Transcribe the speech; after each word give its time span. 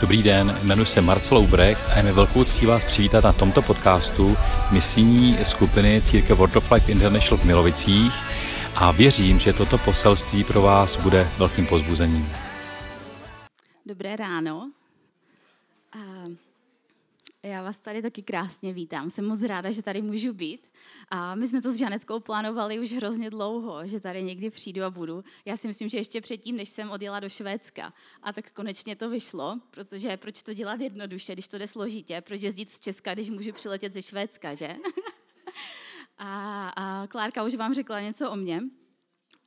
Dobrý 0.00 0.22
den, 0.22 0.58
jmenuji 0.62 0.86
se 0.86 1.00
Marcel 1.00 1.38
Ubrecht 1.38 1.90
a 1.90 1.96
je 1.96 2.02
mi 2.02 2.12
velkou 2.12 2.44
ctí 2.44 2.66
vás 2.66 2.84
přivítat 2.84 3.24
na 3.24 3.32
tomto 3.32 3.62
podcastu 3.62 4.36
misijní 4.70 5.38
skupiny 5.42 6.00
Církev 6.02 6.38
World 6.38 6.56
of 6.56 6.70
Life 6.70 6.92
International 6.92 7.38
v 7.38 7.44
Milovicích 7.44 8.12
a 8.76 8.92
věřím, 8.92 9.38
že 9.38 9.52
toto 9.52 9.78
poselství 9.78 10.44
pro 10.44 10.62
vás 10.62 10.96
bude 10.96 11.28
velkým 11.38 11.66
pozbuzením. 11.66 12.30
Dobré 13.86 14.16
ráno. 14.16 14.70
Já 17.42 17.62
vás 17.62 17.78
tady 17.78 18.02
taky 18.02 18.22
krásně 18.22 18.72
vítám. 18.72 19.10
Jsem 19.10 19.26
moc 19.26 19.42
ráda, 19.42 19.70
že 19.70 19.82
tady 19.82 20.02
můžu 20.02 20.32
být. 20.32 20.72
A 21.08 21.34
my 21.34 21.46
jsme 21.46 21.62
to 21.62 21.72
s 21.72 21.76
Žanetkou 21.76 22.20
plánovali 22.20 22.78
už 22.78 22.92
hrozně 22.92 23.30
dlouho, 23.30 23.86
že 23.86 24.00
tady 24.00 24.22
někdy 24.22 24.50
přijdu 24.50 24.84
a 24.84 24.90
budu. 24.90 25.24
Já 25.44 25.56
si 25.56 25.68
myslím, 25.68 25.88
že 25.88 25.98
ještě 25.98 26.20
předtím, 26.20 26.56
než 26.56 26.68
jsem 26.68 26.90
odjela 26.90 27.20
do 27.20 27.28
Švédska. 27.28 27.92
A 28.22 28.32
tak 28.32 28.52
konečně 28.52 28.96
to 28.96 29.10
vyšlo, 29.10 29.60
protože 29.70 30.16
proč 30.16 30.42
to 30.42 30.54
dělat 30.54 30.80
jednoduše, 30.80 31.32
když 31.32 31.48
to 31.48 31.58
jde 31.58 31.66
složitě? 31.66 32.20
Proč 32.20 32.42
jezdit 32.42 32.70
z 32.70 32.80
Česka, 32.80 33.14
když 33.14 33.30
můžu 33.30 33.52
přiletět 33.52 33.94
ze 33.94 34.02
Švédska, 34.02 34.54
že? 34.54 34.68
a, 36.18 36.68
a 36.68 37.06
Klárka 37.06 37.44
už 37.44 37.54
vám 37.54 37.74
řekla 37.74 38.00
něco 38.00 38.30
o 38.30 38.36
mně. 38.36 38.60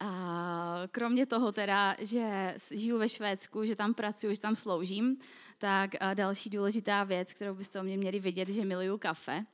A 0.04 0.88
kromě 0.92 1.26
toho 1.26 1.52
teda, 1.52 1.96
že 2.00 2.56
žiju 2.72 2.98
ve 2.98 3.10
Švédsku, 3.10 3.66
že 3.66 3.76
tam 3.76 3.94
pracuji, 3.94 4.36
že 4.36 4.42
tam 4.42 4.56
sloužím, 4.56 5.18
tak 5.58 5.92
další 6.14 6.50
důležitá 6.50 7.04
věc, 7.04 7.34
kterou 7.34 7.56
byste 7.56 7.80
o 7.80 7.84
mě 7.84 7.98
měli 7.98 8.20
vidět, 8.20 8.50
že 8.50 8.66
miluju 8.66 8.98
kafe. 8.98 9.46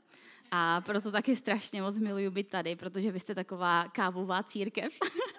A 0.51 0.81
proto 0.81 1.11
taky 1.11 1.35
strašně 1.35 1.81
moc 1.81 1.99
miluju 1.99 2.31
být 2.31 2.49
tady, 2.49 2.75
protože 2.75 3.11
vy 3.11 3.19
jste 3.19 3.35
taková 3.35 3.87
kávová 3.91 4.43
církev. 4.43 4.93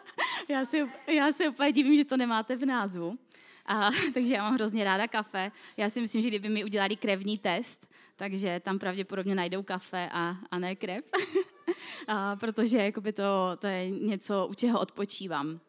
já, 0.49 0.65
si, 0.65 0.87
já 1.07 1.33
si 1.33 1.49
úplně 1.49 1.73
divím, 1.73 1.97
že 1.97 2.05
to 2.05 2.17
nemáte 2.17 2.57
v 2.57 2.67
názvu. 2.67 3.19
A, 3.67 3.91
takže 4.15 4.35
já 4.35 4.43
mám 4.43 4.55
hrozně 4.55 4.85
ráda 4.85 5.09
kafe. 5.09 5.53
Já 5.77 5.91
si 5.91 6.01
myslím, 6.01 6.23
že 6.23 6.29
kdyby 6.29 6.49
mi 6.49 6.65
udělali 6.65 6.97
krevní 6.97 7.39
test, 7.39 7.91
takže 8.17 8.61
tam 8.61 8.79
pravděpodobně 8.79 9.35
najdou 9.35 9.63
kafe 9.63 10.09
a, 10.13 10.37
a 10.51 10.59
ne 10.59 10.77
krev. 10.77 11.05
a, 12.09 12.37
protože 12.37 12.79
jakoby 12.79 13.13
to, 13.13 13.57
to 13.59 13.67
je 13.67 13.91
něco, 13.91 14.47
u 14.51 14.55
čeho 14.55 14.81
odpočívám. 14.81 15.61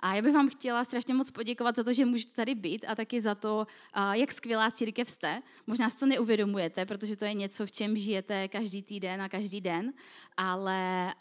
A 0.00 0.14
já 0.14 0.22
bych 0.22 0.34
vám 0.34 0.48
chtěla 0.48 0.84
strašně 0.84 1.14
moc 1.14 1.30
poděkovat 1.30 1.76
za 1.76 1.84
to, 1.84 1.92
že 1.92 2.04
můžete 2.04 2.32
tady 2.32 2.54
být 2.54 2.84
a 2.88 2.94
taky 2.94 3.20
za 3.20 3.34
to, 3.34 3.66
jak 4.12 4.32
skvělá 4.32 4.70
církev 4.70 5.10
jste. 5.10 5.42
Možná 5.66 5.90
si 5.90 5.98
to 5.98 6.06
neuvědomujete, 6.06 6.86
protože 6.86 7.16
to 7.16 7.24
je 7.24 7.34
něco, 7.34 7.66
v 7.66 7.72
čem 7.72 7.96
žijete 7.96 8.48
každý 8.48 8.82
týden 8.82 9.22
a 9.22 9.28
každý 9.28 9.60
den, 9.60 9.92
ale 10.36 11.14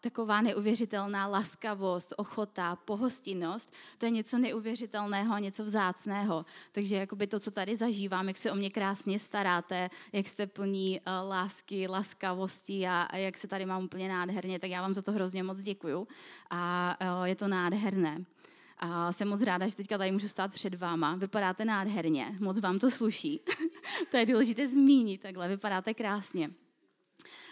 taková 0.00 0.40
neuvěřitelná 0.40 1.26
laskavost, 1.26 2.14
ochota, 2.16 2.76
pohostinnost, 2.76 3.72
to 3.98 4.06
je 4.06 4.10
něco 4.10 4.38
neuvěřitelného 4.38 5.34
a 5.34 5.38
něco 5.38 5.64
vzácného. 5.64 6.46
Takže 6.72 6.96
jakoby 6.96 7.26
to, 7.26 7.40
co 7.40 7.50
tady 7.50 7.76
zažívám, 7.76 8.28
jak 8.28 8.38
se 8.38 8.52
o 8.52 8.54
mě 8.54 8.70
krásně 8.70 9.18
staráte, 9.18 9.90
jak 10.12 10.28
jste 10.28 10.46
plní 10.46 11.00
lásky, 11.28 11.88
laskavosti 11.88 12.88
a, 12.88 13.16
jak 13.16 13.38
se 13.38 13.48
tady 13.48 13.66
mám 13.66 13.84
úplně 13.84 14.08
nádherně, 14.08 14.58
tak 14.58 14.70
já 14.70 14.82
vám 14.82 14.94
za 14.94 15.02
to 15.02 15.12
hrozně 15.12 15.42
moc 15.42 15.62
děkuju. 15.62 16.08
A 16.50 16.96
je 17.24 17.34
to 17.34 17.48
nádherné 17.48 17.79
nádherné. 17.80 18.24
A 18.78 19.12
jsem 19.12 19.28
moc 19.28 19.42
ráda, 19.42 19.68
že 19.68 19.76
teďka 19.76 19.98
tady 19.98 20.12
můžu 20.12 20.28
stát 20.28 20.52
před 20.52 20.74
váma. 20.74 21.14
Vypadáte 21.14 21.64
nádherně, 21.64 22.36
moc 22.40 22.60
vám 22.60 22.78
to 22.78 22.90
sluší. 22.90 23.40
to 24.10 24.16
je 24.16 24.26
důležité 24.26 24.66
zmínit 24.66 25.20
takhle, 25.20 25.48
vypadáte 25.48 25.94
krásně. 25.94 26.50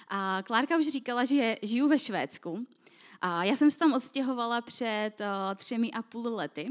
A 0.09 0.43
Klárka 0.47 0.79
už 0.79 0.89
říkala, 0.89 1.25
že 1.25 1.57
žiju 1.63 1.89
ve 1.89 1.99
Švédsku. 1.99 2.67
A 3.21 3.45
já 3.45 3.57
jsem 3.57 3.71
se 3.71 3.79
tam 3.79 3.93
odstěhovala 3.93 4.61
před 4.61 5.11
uh, 5.21 5.55
třemi 5.55 5.91
a 5.91 6.03
půl 6.03 6.35
lety. 6.35 6.69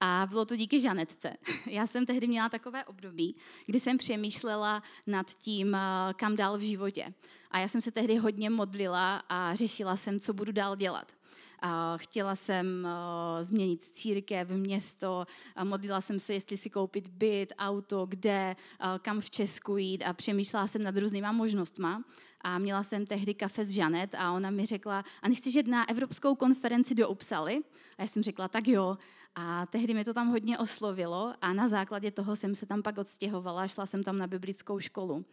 A 0.00 0.26
bylo 0.30 0.44
to 0.44 0.56
díky 0.56 0.80
Žanetce. 0.80 1.36
Já 1.66 1.86
jsem 1.86 2.06
tehdy 2.06 2.26
měla 2.26 2.48
takové 2.48 2.84
období, 2.84 3.36
kdy 3.66 3.80
jsem 3.80 3.98
přemýšlela 3.98 4.82
nad 5.06 5.34
tím, 5.34 5.76
kam 6.16 6.36
dál 6.36 6.58
v 6.58 6.60
životě. 6.60 7.14
A 7.50 7.58
já 7.58 7.68
jsem 7.68 7.80
se 7.80 7.90
tehdy 7.90 8.16
hodně 8.16 8.50
modlila 8.50 9.22
a 9.28 9.54
řešila 9.54 9.96
jsem, 9.96 10.20
co 10.20 10.34
budu 10.34 10.52
dál 10.52 10.76
dělat. 10.76 11.17
Chtěla 11.96 12.36
jsem 12.36 12.88
změnit 13.40 13.84
církev, 13.92 14.48
město, 14.50 15.24
modlila 15.64 16.00
jsem 16.00 16.18
se, 16.18 16.34
jestli 16.34 16.56
si 16.56 16.70
koupit 16.70 17.08
byt, 17.08 17.52
auto, 17.58 18.06
kde, 18.06 18.56
kam 19.02 19.20
v 19.20 19.30
Česku 19.30 19.76
jít 19.76 20.02
a 20.04 20.12
přemýšlela 20.12 20.66
jsem 20.66 20.82
nad 20.82 20.96
různýma 20.96 21.32
možnostma. 21.32 22.02
A 22.40 22.58
měla 22.58 22.82
jsem 22.82 23.06
tehdy 23.06 23.34
kafe 23.34 23.64
s 23.64 23.70
Žanet 23.70 24.14
a 24.14 24.32
ona 24.32 24.50
mi 24.50 24.66
řekla, 24.66 25.04
a 25.22 25.28
nechceš 25.28 25.54
jít 25.54 25.66
na 25.66 25.88
evropskou 25.88 26.34
konferenci 26.34 26.94
do 26.94 27.08
Upsaly? 27.08 27.60
A 27.98 28.02
já 28.02 28.08
jsem 28.08 28.22
řekla, 28.22 28.48
tak 28.48 28.68
jo. 28.68 28.98
A 29.34 29.66
tehdy 29.66 29.94
mi 29.94 30.04
to 30.04 30.14
tam 30.14 30.28
hodně 30.28 30.58
oslovilo 30.58 31.34
a 31.40 31.52
na 31.52 31.68
základě 31.68 32.10
toho 32.10 32.36
jsem 32.36 32.54
se 32.54 32.66
tam 32.66 32.82
pak 32.82 32.98
odstěhovala, 32.98 33.68
šla 33.68 33.86
jsem 33.86 34.02
tam 34.02 34.18
na 34.18 34.26
biblickou 34.26 34.80
školu. 34.80 35.24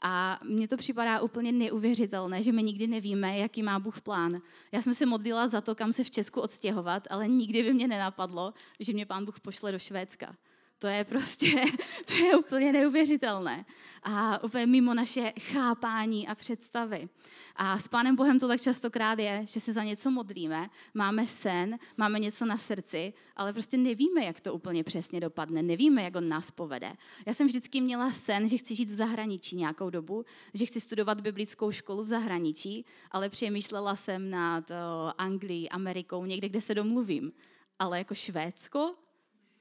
A 0.00 0.40
mně 0.44 0.68
to 0.68 0.76
připadá 0.76 1.20
úplně 1.20 1.52
neuvěřitelné, 1.52 2.42
že 2.42 2.52
my 2.52 2.62
nikdy 2.62 2.86
nevíme, 2.86 3.38
jaký 3.38 3.62
má 3.62 3.78
Bůh 3.78 4.00
plán. 4.00 4.42
Já 4.72 4.82
jsem 4.82 4.94
se 4.94 5.06
modlila 5.06 5.48
za 5.48 5.60
to, 5.60 5.74
kam 5.74 5.92
se 5.92 6.04
v 6.04 6.10
Česku 6.10 6.40
odstěhovat, 6.40 7.08
ale 7.10 7.28
nikdy 7.28 7.62
by 7.62 7.72
mě 7.72 7.88
nenapadlo, 7.88 8.54
že 8.80 8.92
mě 8.92 9.06
pán 9.06 9.24
Bůh 9.24 9.40
pošle 9.40 9.72
do 9.72 9.78
Švédska. 9.78 10.36
To 10.78 10.86
je 10.86 11.04
prostě, 11.04 11.46
to 12.06 12.14
je 12.14 12.36
úplně 12.36 12.72
neuvěřitelné. 12.72 13.64
A 14.02 14.44
úplně 14.44 14.66
mimo 14.66 14.94
naše 14.94 15.32
chápání 15.40 16.28
a 16.28 16.34
představy. 16.34 17.08
A 17.56 17.78
s 17.78 17.88
Pánem 17.88 18.16
Bohem 18.16 18.38
to 18.38 18.48
tak 18.48 18.60
častokrát 18.60 19.18
je, 19.18 19.42
že 19.46 19.60
se 19.60 19.72
za 19.72 19.84
něco 19.84 20.10
modlíme, 20.10 20.70
máme 20.94 21.26
sen, 21.26 21.78
máme 21.96 22.18
něco 22.18 22.46
na 22.46 22.56
srdci, 22.56 23.12
ale 23.36 23.52
prostě 23.52 23.76
nevíme, 23.76 24.24
jak 24.24 24.40
to 24.40 24.54
úplně 24.54 24.84
přesně 24.84 25.20
dopadne, 25.20 25.62
nevíme, 25.62 26.02
jak 26.02 26.16
on 26.16 26.28
nás 26.28 26.50
povede. 26.50 26.92
Já 27.26 27.34
jsem 27.34 27.46
vždycky 27.46 27.80
měla 27.80 28.12
sen, 28.12 28.48
že 28.48 28.56
chci 28.56 28.74
žít 28.74 28.88
v 28.88 28.94
zahraničí 28.94 29.56
nějakou 29.56 29.90
dobu, 29.90 30.24
že 30.54 30.66
chci 30.66 30.80
studovat 30.80 31.20
biblickou 31.20 31.72
školu 31.72 32.02
v 32.02 32.08
zahraničí, 32.08 32.84
ale 33.10 33.28
přemýšlela 33.28 33.96
jsem 33.96 34.30
nad 34.30 34.70
Anglií, 35.18 35.70
Amerikou, 35.70 36.24
někde, 36.24 36.48
kde 36.48 36.60
se 36.60 36.74
domluvím. 36.74 37.32
Ale 37.78 37.98
jako 37.98 38.14
Švédsko? 38.14 38.94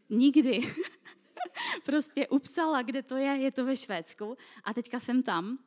Nikdy. 0.09 0.61
prostě 1.85 2.27
upsala, 2.27 2.81
kde 2.81 3.03
to 3.03 3.15
je, 3.15 3.29
je 3.29 3.51
to 3.51 3.65
ve 3.65 3.77
Švédsku. 3.77 4.37
A 4.63 4.73
teďka 4.73 4.99
jsem 4.99 5.23
tam. 5.23 5.57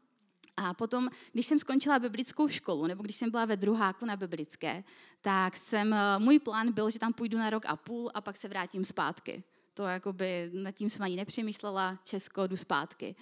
A 0.57 0.75
potom, 0.75 1.09
když 1.33 1.47
jsem 1.47 1.59
skončila 1.59 1.99
biblickou 1.99 2.49
školu, 2.49 2.87
nebo 2.87 3.03
když 3.03 3.17
jsem 3.17 3.31
byla 3.31 3.45
ve 3.45 3.57
druháku 3.57 4.05
na 4.05 4.17
biblické, 4.17 4.85
tak 5.21 5.57
jsem, 5.57 5.95
eh, 5.95 6.19
můj 6.19 6.39
plán 6.39 6.73
byl, 6.73 6.91
že 6.91 6.99
tam 6.99 7.13
půjdu 7.13 7.39
na 7.39 7.51
rok 7.51 7.63
a 7.67 7.77
půl 7.77 8.11
a 8.15 8.21
pak 8.21 8.37
se 8.37 8.49
vrátím 8.49 8.85
zpátky. 8.85 9.43
To 9.75 9.83
jakoby, 9.83 10.51
nad 10.55 10.73
tím 10.73 10.91
jsem 10.91 11.03
ani 11.03 11.17
nepřemýšlela, 11.17 11.99
Česko, 12.05 12.47
jdu 12.47 12.57
zpátky. 12.57 13.17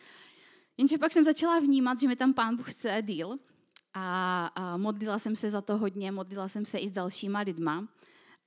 Jenže 0.78 0.98
pak 0.98 1.12
jsem 1.12 1.24
začala 1.24 1.58
vnímat, 1.58 2.00
že 2.00 2.08
mi 2.08 2.16
tam 2.16 2.34
pán 2.34 2.56
Bůh 2.56 2.72
chce 2.72 3.02
díl 3.02 3.38
a, 3.94 4.46
a 4.54 4.76
modlila 4.76 5.18
jsem 5.18 5.36
se 5.36 5.50
za 5.50 5.60
to 5.60 5.76
hodně, 5.76 6.12
modlila 6.12 6.48
jsem 6.48 6.64
se 6.64 6.78
i 6.78 6.88
s 6.88 6.90
dalšíma 6.90 7.40
lidma. 7.40 7.88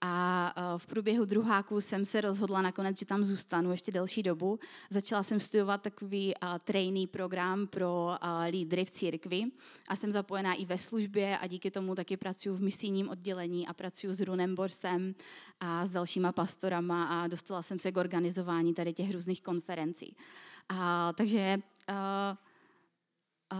A 0.01 0.53
e, 0.55 0.77
v 0.77 0.87
průběhu 0.87 1.25
druháku 1.25 1.81
jsem 1.81 2.05
se 2.05 2.21
rozhodla 2.21 2.61
nakonec, 2.61 2.99
že 2.99 3.05
tam 3.05 3.25
zůstanu 3.25 3.71
ještě 3.71 3.91
delší 3.91 4.23
dobu. 4.23 4.59
Začala 4.89 5.23
jsem 5.23 5.39
studovat 5.39 5.81
takový 5.81 6.33
uh, 6.35 6.49
trainee 6.63 7.07
program 7.07 7.67
pro 7.67 8.05
uh, 8.05 8.29
lídry 8.49 8.85
v 8.85 8.91
církvi 8.91 9.43
a 9.87 9.95
jsem 9.95 10.11
zapojená 10.11 10.53
i 10.53 10.65
ve 10.65 10.77
službě 10.77 11.37
a 11.37 11.47
díky 11.47 11.71
tomu 11.71 11.95
taky 11.95 12.17
pracuji 12.17 12.55
v 12.55 12.61
misijním 12.61 13.09
oddělení 13.09 13.67
a 13.67 13.73
pracuji 13.73 14.13
s 14.13 14.21
Runem 14.21 14.55
Borsem 14.55 15.15
a 15.59 15.85
s 15.85 15.91
dalšíma 15.91 16.31
pastorama 16.31 17.03
a 17.05 17.27
dostala 17.27 17.61
jsem 17.61 17.79
se 17.79 17.91
k 17.91 17.97
organizování 17.97 18.73
tady 18.73 18.93
těch 18.93 19.11
různých 19.11 19.41
konferencí. 19.41 20.15
A, 20.69 21.13
takže 21.13 21.57
uh, 21.89 21.95
uh, 23.53 23.59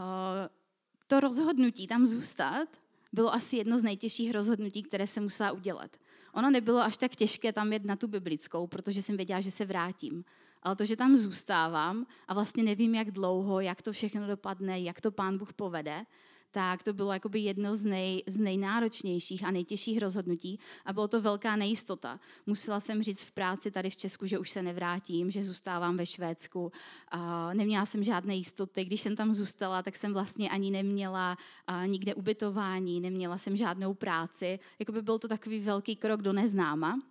to 1.07 1.19
rozhodnutí 1.19 1.88
tam 1.88 2.06
zůstat 2.06 2.68
bylo 3.13 3.34
asi 3.34 3.57
jedno 3.57 3.80
z 3.80 3.84
nejtěžších 3.84 4.31
rozhodnutí, 4.31 4.84
které 4.84 5.07
se 5.07 5.22
musela 5.22 5.51
udělat. 5.51 5.97
Ono 6.34 6.50
nebylo 6.50 6.80
až 6.80 6.97
tak 6.97 7.16
těžké 7.16 7.53
tam 7.53 7.74
jet 7.74 7.86
na 7.86 7.96
tu 7.96 8.08
biblickou, 8.08 8.68
protože 8.68 9.02
jsem 9.02 9.18
věděla, 9.18 9.42
že 9.42 9.52
se 9.52 9.66
vrátím. 9.66 10.25
Ale 10.64 10.75
to, 10.75 10.86
že 10.86 10.96
tam 10.96 11.18
zůstávám 11.18 12.06
a 12.28 12.33
vlastně 12.33 12.63
nevím, 12.63 12.95
jak 12.95 13.12
dlouho, 13.12 13.60
jak 13.60 13.81
to 13.81 13.92
všechno 13.92 14.28
dopadne, 14.28 14.80
jak 14.80 15.01
to 15.01 15.12
pán 15.12 15.38
Bůh 15.38 15.54
povede, 15.54 16.06
tak 16.51 16.83
to 16.83 16.94
bylo 16.94 17.13
jakoby 17.13 17.39
jedno 17.39 17.75
z, 17.75 17.83
nej, 17.83 18.24
z 18.27 18.38
nejnáročnějších 18.38 19.44
a 19.44 19.51
nejtěžších 19.51 20.00
rozhodnutí 20.00 20.59
a 20.86 20.94
bylo 20.94 21.07
to 21.07 21.21
velká 21.21 21.56
nejistota. 21.56 22.19
Musela 22.45 22.80
jsem 22.80 23.03
říct 23.03 23.24
v 23.24 23.31
práci 23.31 23.71
tady 23.71 23.89
v 23.89 23.95
Česku, 23.95 24.25
že 24.25 24.39
už 24.39 24.50
se 24.50 24.62
nevrátím, 24.62 25.31
že 25.31 25.44
zůstávám 25.44 25.98
ve 25.98 26.06
Švédsku. 26.06 26.71
A 27.07 27.53
neměla 27.53 27.86
jsem 27.86 28.03
žádné 28.03 28.36
jistoty. 28.36 28.86
Když 28.86 29.01
jsem 29.01 29.15
tam 29.15 29.33
zůstala, 29.33 29.83
tak 29.83 29.95
jsem 29.95 30.13
vlastně 30.13 30.50
ani 30.50 30.71
neměla 30.71 31.38
nikde 31.86 32.15
ubytování, 32.15 33.01
neměla 33.01 33.38
jsem 33.38 33.57
žádnou 33.57 33.94
práci. 33.94 34.59
Jakoby 34.80 35.01
byl 35.01 35.19
to 35.19 35.27
takový 35.27 35.59
velký 35.59 35.95
krok 35.95 36.21
do 36.21 36.33
neznáma. 36.33 37.01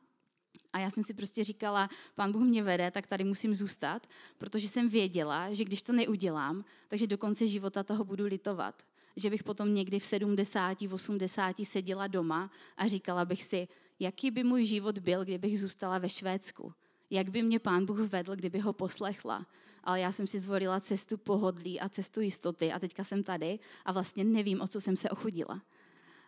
A 0.72 0.78
já 0.78 0.90
jsem 0.90 1.04
si 1.04 1.14
prostě 1.14 1.44
říkala, 1.44 1.88
pán 2.14 2.32
Bůh 2.32 2.42
mě 2.42 2.62
vede, 2.62 2.90
tak 2.90 3.06
tady 3.06 3.24
musím 3.24 3.54
zůstat, 3.54 4.06
protože 4.38 4.68
jsem 4.68 4.88
věděla, 4.88 5.54
že 5.54 5.64
když 5.64 5.82
to 5.82 5.92
neudělám, 5.92 6.64
takže 6.88 7.06
do 7.06 7.18
konce 7.18 7.46
života 7.46 7.82
toho 7.82 8.04
budu 8.04 8.24
litovat 8.24 8.82
že 9.16 9.30
bych 9.30 9.42
potom 9.42 9.74
někdy 9.74 9.98
v 9.98 10.04
70, 10.04 10.78
80 10.92 11.56
seděla 11.64 12.06
doma 12.06 12.50
a 12.76 12.86
říkala 12.86 13.24
bych 13.24 13.44
si, 13.44 13.68
jaký 13.98 14.30
by 14.30 14.44
můj 14.44 14.64
život 14.64 14.98
byl, 14.98 15.24
kdybych 15.24 15.60
zůstala 15.60 15.98
ve 15.98 16.08
Švédsku. 16.08 16.72
jak 17.12 17.30
by 17.30 17.42
mě 17.42 17.58
pán 17.58 17.86
Bůh 17.86 17.98
vedl, 17.98 18.36
kdyby 18.36 18.58
ho 18.58 18.72
poslechla. 18.72 19.46
Ale 19.84 20.00
já 20.00 20.12
jsem 20.12 20.26
si 20.26 20.38
zvolila 20.38 20.80
cestu 20.80 21.18
pohodlí 21.18 21.80
a 21.80 21.88
cestu 21.88 22.20
jistoty 22.20 22.72
a 22.72 22.78
teďka 22.78 23.04
jsem 23.04 23.22
tady 23.22 23.58
a 23.84 23.92
vlastně 23.92 24.24
nevím, 24.24 24.60
o 24.60 24.68
co 24.68 24.80
jsem 24.80 24.96
se 24.96 25.10
ochudila. 25.10 25.62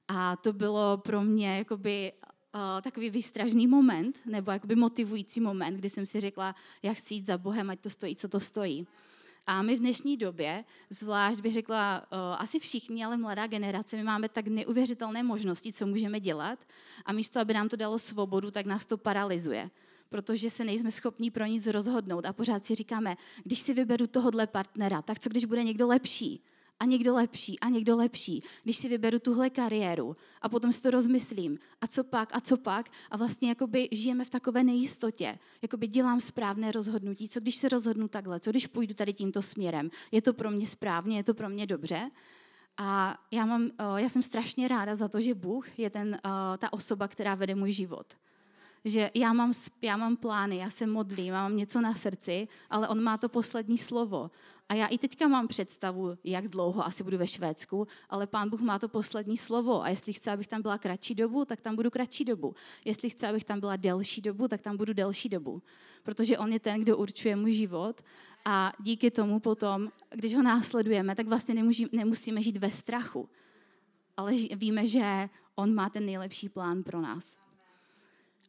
A 0.08 0.36
to 0.36 0.52
bylo 0.52 0.98
pro 0.98 1.22
mě 1.22 1.56
jakoby 1.56 2.12
uh, 2.54 2.60
takový 2.82 3.10
výstražný 3.10 3.66
moment, 3.66 4.20
nebo 4.26 4.50
jakoby 4.50 4.76
motivující 4.76 5.40
moment, 5.40 5.76
kdy 5.76 5.88
jsem 5.88 6.06
si 6.06 6.20
řekla, 6.20 6.54
já 6.82 6.92
chci 6.94 7.14
jít 7.14 7.26
za 7.26 7.38
Bohem, 7.38 7.70
ať 7.70 7.80
to 7.80 7.90
stojí, 7.90 8.16
co 8.16 8.28
to 8.28 8.40
stojí. 8.40 8.86
A 9.46 9.62
my 9.62 9.76
v 9.76 9.78
dnešní 9.78 10.16
době, 10.16 10.64
zvlášť 10.90 11.40
bych 11.40 11.54
řekla, 11.54 12.02
uh, 12.12 12.18
asi 12.38 12.58
všichni, 12.58 13.04
ale 13.04 13.16
mladá 13.16 13.46
generace, 13.46 13.96
my 13.96 14.02
máme 14.02 14.28
tak 14.28 14.46
neuvěřitelné 14.46 15.22
možnosti, 15.22 15.72
co 15.72 15.86
můžeme 15.86 16.20
dělat. 16.20 16.58
A 17.04 17.12
místo, 17.12 17.40
aby 17.40 17.54
nám 17.54 17.68
to 17.68 17.76
dalo 17.76 17.98
svobodu, 17.98 18.50
tak 18.50 18.66
nás 18.66 18.86
to 18.86 18.98
paralyzuje 18.98 19.70
protože 20.12 20.50
se 20.50 20.64
nejsme 20.64 20.90
schopni 20.90 21.30
pro 21.30 21.46
nic 21.46 21.66
rozhodnout. 21.66 22.26
A 22.26 22.32
pořád 22.32 22.64
si 22.64 22.74
říkáme, 22.74 23.16
když 23.44 23.60
si 23.60 23.74
vyberu 23.74 24.06
tohohle 24.06 24.46
partnera, 24.46 25.02
tak 25.02 25.18
co 25.18 25.30
když 25.30 25.44
bude 25.44 25.64
někdo 25.64 25.88
lepší? 25.88 26.42
A 26.82 26.84
někdo 26.84 27.14
lepší 27.14 27.60
a 27.60 27.68
někdo 27.68 27.96
lepší, 27.96 28.42
když 28.64 28.76
si 28.76 28.88
vyberu 28.88 29.18
tuhle 29.18 29.50
kariéru 29.50 30.16
a 30.42 30.48
potom 30.48 30.72
si 30.72 30.82
to 30.82 30.90
rozmyslím 30.90 31.58
a 31.80 31.86
co 31.86 32.04
pak 32.04 32.34
a 32.34 32.40
co 32.40 32.56
pak 32.56 32.90
a 33.10 33.16
vlastně 33.16 33.48
jakoby 33.48 33.88
žijeme 33.92 34.24
v 34.24 34.30
takové 34.30 34.64
nejistotě, 34.64 35.38
jakoby 35.62 35.86
dělám 35.86 36.20
správné 36.20 36.72
rozhodnutí, 36.72 37.28
co 37.28 37.40
když 37.40 37.56
se 37.56 37.68
rozhodnu 37.68 38.08
takhle, 38.08 38.40
co 38.40 38.50
když 38.50 38.66
půjdu 38.66 38.94
tady 38.94 39.12
tímto 39.12 39.42
směrem, 39.42 39.90
je 40.12 40.22
to 40.22 40.32
pro 40.32 40.50
mě 40.50 40.66
správně, 40.66 41.16
je 41.16 41.24
to 41.24 41.34
pro 41.34 41.48
mě 41.48 41.66
dobře. 41.66 42.10
A 42.76 43.18
já, 43.30 43.46
mám, 43.46 43.70
já 43.96 44.08
jsem 44.08 44.22
strašně 44.22 44.68
ráda 44.68 44.94
za 44.94 45.08
to, 45.08 45.20
že 45.20 45.34
Bůh 45.34 45.78
je 45.78 45.90
ten, 45.90 46.18
ta 46.58 46.72
osoba, 46.72 47.08
která 47.08 47.34
vede 47.34 47.54
můj 47.54 47.72
život 47.72 48.06
že 48.84 49.10
já 49.14 49.32
mám, 49.32 49.52
já 49.82 49.96
mám 49.96 50.16
plány, 50.16 50.56
já 50.56 50.70
se 50.70 50.86
modlím, 50.86 51.32
mám 51.32 51.56
něco 51.56 51.80
na 51.80 51.94
srdci, 51.94 52.48
ale 52.70 52.88
on 52.88 53.02
má 53.02 53.18
to 53.18 53.28
poslední 53.28 53.78
slovo. 53.78 54.30
A 54.68 54.74
já 54.74 54.86
i 54.86 54.98
teďka 54.98 55.28
mám 55.28 55.48
představu, 55.48 56.18
jak 56.24 56.48
dlouho 56.48 56.86
asi 56.86 57.04
budu 57.04 57.18
ve 57.18 57.26
Švédsku, 57.26 57.86
ale 58.10 58.26
pán 58.26 58.50
Bůh 58.50 58.60
má 58.60 58.78
to 58.78 58.88
poslední 58.88 59.36
slovo. 59.36 59.82
A 59.82 59.88
jestli 59.88 60.12
chce, 60.12 60.30
abych 60.30 60.48
tam 60.48 60.62
byla 60.62 60.78
kratší 60.78 61.14
dobu, 61.14 61.44
tak 61.44 61.60
tam 61.60 61.76
budu 61.76 61.90
kratší 61.90 62.24
dobu. 62.24 62.54
Jestli 62.84 63.10
chce, 63.10 63.28
abych 63.28 63.44
tam 63.44 63.60
byla 63.60 63.76
delší 63.76 64.20
dobu, 64.20 64.48
tak 64.48 64.60
tam 64.60 64.76
budu 64.76 64.92
delší 64.92 65.28
dobu. 65.28 65.62
Protože 66.02 66.38
on 66.38 66.52
je 66.52 66.60
ten, 66.60 66.80
kdo 66.80 66.96
určuje 66.96 67.36
můj 67.36 67.52
život. 67.52 68.00
A 68.44 68.72
díky 68.80 69.10
tomu 69.10 69.40
potom, 69.40 69.88
když 70.10 70.34
ho 70.34 70.42
následujeme, 70.42 71.14
tak 71.14 71.26
vlastně 71.26 71.54
nemusí, 71.54 71.86
nemusíme 71.92 72.42
žít 72.42 72.56
ve 72.56 72.70
strachu. 72.70 73.28
Ale 74.16 74.32
víme, 74.32 74.86
že 74.86 75.28
on 75.54 75.74
má 75.74 75.90
ten 75.90 76.06
nejlepší 76.06 76.48
plán 76.48 76.82
pro 76.82 77.00
nás. 77.00 77.41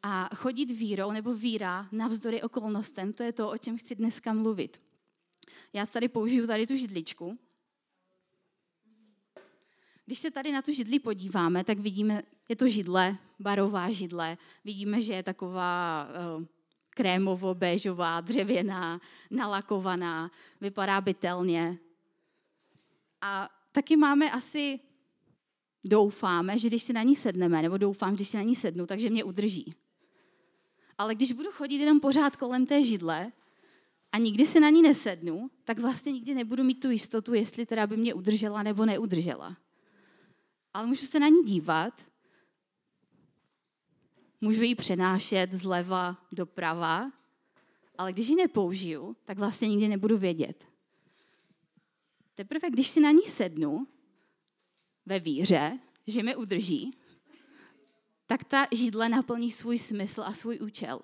A 0.04 0.30
chodit 0.36 0.72
vírou 0.72 1.12
nebo 1.12 1.36
víra 1.36 1.88
navzdory 1.92 2.42
okolnostem, 2.42 3.14
to 3.14 3.24
je 3.24 3.32
to, 3.32 3.50
o 3.50 3.58
čem 3.58 3.78
chci 3.78 3.96
dneska 3.96 4.34
mluvit. 4.34 4.82
Já 5.74 5.86
tady 5.86 6.08
použiju 6.08 6.48
tady 6.48 6.68
tu 6.68 6.76
židličku. 6.76 7.40
Když 10.06 10.20
se 10.20 10.32
tady 10.32 10.52
na 10.52 10.62
tu 10.62 10.74
židli 10.74 11.00
podíváme, 11.00 11.64
tak 11.64 11.80
vidíme, 11.80 12.24
je 12.50 12.56
to 12.56 12.68
židle, 12.68 13.18
barová 13.40 13.92
židle. 13.92 14.38
Vidíme, 14.66 15.02
že 15.02 15.14
je 15.14 15.24
taková 15.24 16.08
uh, 16.38 16.46
krémovo-béžová, 16.96 18.22
dřevěná, 18.22 19.02
nalakovaná, 19.32 20.32
vypadá 20.62 21.02
bytelně. 21.02 21.78
A 23.22 23.50
taky 23.72 23.96
máme 23.96 24.32
asi, 24.32 24.80
doufáme, 25.86 26.58
že 26.58 26.68
když 26.68 26.84
si 26.84 26.94
na 26.94 27.04
ní 27.04 27.16
sedneme, 27.16 27.62
nebo 27.62 27.78
doufám, 27.78 28.16
když 28.16 28.28
si 28.28 28.38
na 28.38 28.44
ní 28.44 28.56
sednu, 28.56 28.86
takže 28.86 29.10
mě 29.10 29.24
udrží. 29.24 29.74
Ale 30.98 31.16
když 31.16 31.32
budu 31.32 31.52
chodit 31.52 31.76
jenom 31.76 32.00
pořád 32.00 32.36
kolem 32.36 32.66
té 32.66 32.84
židle 32.84 33.32
a 34.12 34.18
nikdy 34.18 34.46
se 34.46 34.60
na 34.60 34.70
ní 34.70 34.82
nesednu, 34.82 35.52
tak 35.64 35.80
vlastně 35.80 36.12
nikdy 36.12 36.34
nebudu 36.34 36.64
mít 36.64 36.80
tu 36.80 36.90
jistotu, 36.90 37.34
jestli 37.34 37.66
teda 37.66 37.88
by 37.88 37.98
mě 37.98 38.14
udržela 38.14 38.64
nebo 38.64 38.86
neudržela. 38.86 39.58
Ale 40.74 40.88
můžu 40.88 41.06
se 41.06 41.20
na 41.20 41.28
ní 41.28 41.44
dívat, 41.44 42.08
můžu 44.42 44.64
ji 44.64 44.76
přenášet 44.76 45.54
zleva 45.54 46.18
doprava, 46.32 47.12
ale 47.98 48.14
když 48.14 48.28
ji 48.28 48.36
nepoužiju, 48.36 49.16
tak 49.26 49.38
vlastně 49.38 49.70
nikdy 49.70 49.88
nebudu 49.88 50.18
vědět. 50.18 50.68
Teprve 52.36 52.70
když 52.70 52.88
si 52.88 53.00
na 53.00 53.12
ní 53.12 53.24
sednu, 53.24 53.88
ve 55.06 55.20
víře, 55.20 55.80
že 56.08 56.24
mě 56.24 56.36
udrží, 56.36 56.92
tak 58.34 58.44
ta 58.44 58.68
židle 58.72 59.10
naplní 59.10 59.52
svůj 59.52 59.78
smysl 59.80 60.24
a 60.24 60.34
svůj 60.34 60.60
účel. 60.62 61.02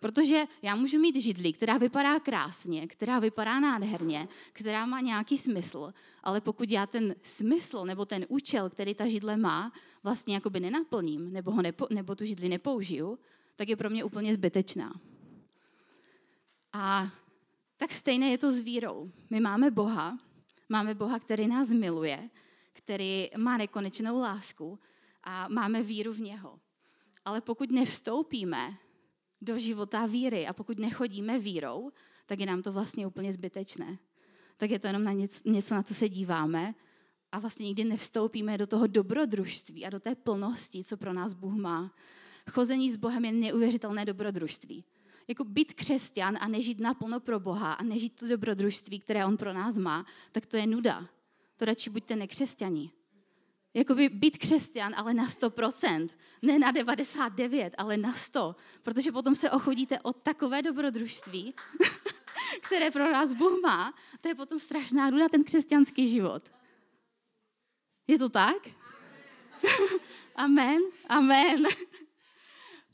Protože 0.00 0.44
já 0.62 0.74
můžu 0.74 0.98
mít 0.98 1.20
židli, 1.20 1.52
která 1.52 1.78
vypadá 1.78 2.20
krásně, 2.20 2.86
která 2.86 3.18
vypadá 3.18 3.60
nádherně, 3.60 4.28
která 4.52 4.86
má 4.86 5.00
nějaký 5.00 5.38
smysl, 5.38 5.94
ale 6.22 6.40
pokud 6.40 6.70
já 6.70 6.86
ten 6.86 7.14
smysl 7.22 7.84
nebo 7.84 8.04
ten 8.04 8.26
účel, 8.28 8.70
který 8.70 8.94
ta 8.94 9.06
židle 9.06 9.36
má, 9.36 9.72
vlastně 10.02 10.34
jakoby 10.34 10.60
nenaplním, 10.60 11.32
nebo, 11.32 11.50
ho 11.50 11.62
nepo, 11.62 11.86
nebo 11.90 12.14
tu 12.14 12.24
židli 12.24 12.48
nepoužiju, 12.48 13.18
tak 13.56 13.68
je 13.68 13.76
pro 13.76 13.90
mě 13.90 14.04
úplně 14.04 14.34
zbytečná. 14.34 15.00
A 16.72 17.12
tak 17.76 17.92
stejné 17.92 18.26
je 18.26 18.38
to 18.38 18.50
s 18.50 18.60
vírou. 18.60 19.10
My 19.30 19.40
máme 19.40 19.70
Boha, 19.70 20.18
máme 20.68 20.94
Boha, 20.94 21.18
který 21.18 21.48
nás 21.48 21.68
miluje, 21.68 22.30
který 22.72 23.30
má 23.36 23.56
nekonečnou 23.56 24.20
lásku 24.20 24.78
a 25.24 25.48
máme 25.48 25.82
víru 25.82 26.12
v 26.12 26.20
něho. 26.20 26.60
Ale 27.24 27.40
pokud 27.40 27.70
nevstoupíme 27.70 28.74
do 29.40 29.58
života 29.58 30.06
víry 30.06 30.46
a 30.46 30.52
pokud 30.52 30.78
nechodíme 30.78 31.38
vírou, 31.38 31.90
tak 32.26 32.40
je 32.40 32.46
nám 32.46 32.62
to 32.62 32.72
vlastně 32.72 33.06
úplně 33.06 33.32
zbytečné. 33.32 33.98
Tak 34.56 34.70
je 34.70 34.78
to 34.78 34.86
jenom 34.86 35.04
na 35.04 35.12
něco, 35.12 35.50
něco 35.50 35.74
na 35.74 35.82
co 35.82 35.94
se 35.94 36.08
díváme 36.08 36.74
a 37.32 37.38
vlastně 37.38 37.66
nikdy 37.66 37.84
nevstoupíme 37.84 38.58
do 38.58 38.66
toho 38.66 38.86
dobrodružství 38.86 39.86
a 39.86 39.90
do 39.90 40.00
té 40.00 40.14
plnosti, 40.14 40.84
co 40.84 40.96
pro 40.96 41.12
nás 41.12 41.32
Bůh 41.32 41.54
má. 41.54 41.94
Chození 42.50 42.90
s 42.90 42.96
Bohem 42.96 43.24
je 43.24 43.32
neuvěřitelné 43.32 44.04
dobrodružství. 44.04 44.84
Jako 45.28 45.44
být 45.44 45.74
křesťan 45.74 46.38
a 46.40 46.48
nežít 46.48 46.80
naplno 46.80 47.20
pro 47.20 47.40
Boha 47.40 47.72
a 47.72 47.82
nežít 47.82 48.20
to 48.20 48.28
dobrodružství, 48.28 49.00
které 49.00 49.26
On 49.26 49.36
pro 49.36 49.52
nás 49.52 49.78
má, 49.78 50.06
tak 50.32 50.46
to 50.46 50.56
je 50.56 50.66
nuda. 50.66 51.08
To 51.56 51.64
radši 51.64 51.90
buďte 51.90 52.16
nekřesťani 52.16 52.90
jakoby 53.74 54.08
být 54.08 54.38
křesťan, 54.38 54.94
ale 54.96 55.14
na 55.14 55.26
100%. 55.26 56.08
Ne 56.42 56.58
na 56.58 56.70
99, 56.70 57.74
ale 57.78 57.96
na 57.96 58.12
100. 58.12 58.56
Protože 58.82 59.12
potom 59.12 59.34
se 59.34 59.50
ochodíte 59.50 60.00
od 60.00 60.16
takové 60.22 60.62
dobrodružství, 60.62 61.54
které 62.60 62.90
pro 62.90 63.12
nás 63.12 63.32
Bůh 63.32 63.60
má. 63.62 63.94
To 64.20 64.28
je 64.28 64.34
potom 64.34 64.58
strašná 64.58 65.10
ruda 65.10 65.28
ten 65.28 65.44
křesťanský 65.44 66.08
život. 66.08 66.52
Je 68.06 68.18
to 68.18 68.28
tak? 68.28 68.68
Amen. 70.36 70.82
Amen. 71.08 71.64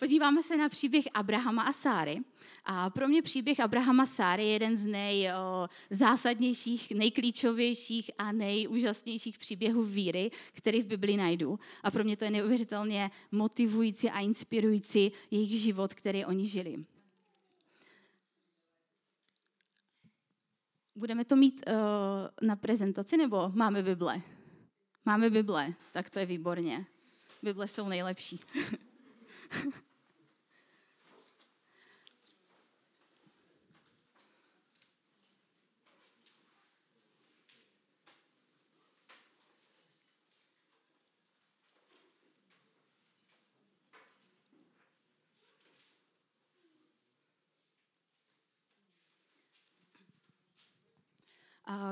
Podíváme 0.00 0.42
se 0.42 0.56
na 0.56 0.68
příběh 0.68 1.04
Abrahama 1.14 1.62
a 1.62 1.72
Sáry. 1.72 2.20
A 2.64 2.90
pro 2.90 3.08
mě 3.08 3.22
příběh 3.22 3.60
Abrahama 3.60 4.06
Sáry 4.06 4.44
je 4.44 4.52
jeden 4.52 4.76
z 4.76 4.86
nejzásadnějších, 4.86 6.90
nejklíčovějších 6.90 8.10
a 8.18 8.32
nejúžasnějších 8.32 9.38
příběhů 9.38 9.82
víry, 9.82 10.30
který 10.52 10.82
v 10.82 10.86
Biblii 10.86 11.16
najdu. 11.16 11.58
A 11.82 11.90
pro 11.90 12.04
mě 12.04 12.16
to 12.16 12.24
je 12.24 12.30
neuvěřitelně 12.30 13.10
motivující 13.32 14.10
a 14.10 14.20
inspirující 14.20 15.12
jejich 15.30 15.60
život, 15.60 15.94
který 15.94 16.24
oni 16.24 16.46
žili. 16.46 16.84
Budeme 20.94 21.24
to 21.24 21.36
mít 21.36 21.64
uh, 21.66 21.72
na 22.48 22.56
prezentaci 22.56 23.16
nebo 23.16 23.52
máme 23.54 23.82
Bible? 23.82 24.20
Máme 25.04 25.30
Bible, 25.30 25.74
tak 25.92 26.10
to 26.10 26.18
je 26.18 26.26
výborně. 26.26 26.86
Bible 27.42 27.68
jsou 27.68 27.88
nejlepší. 27.88 28.38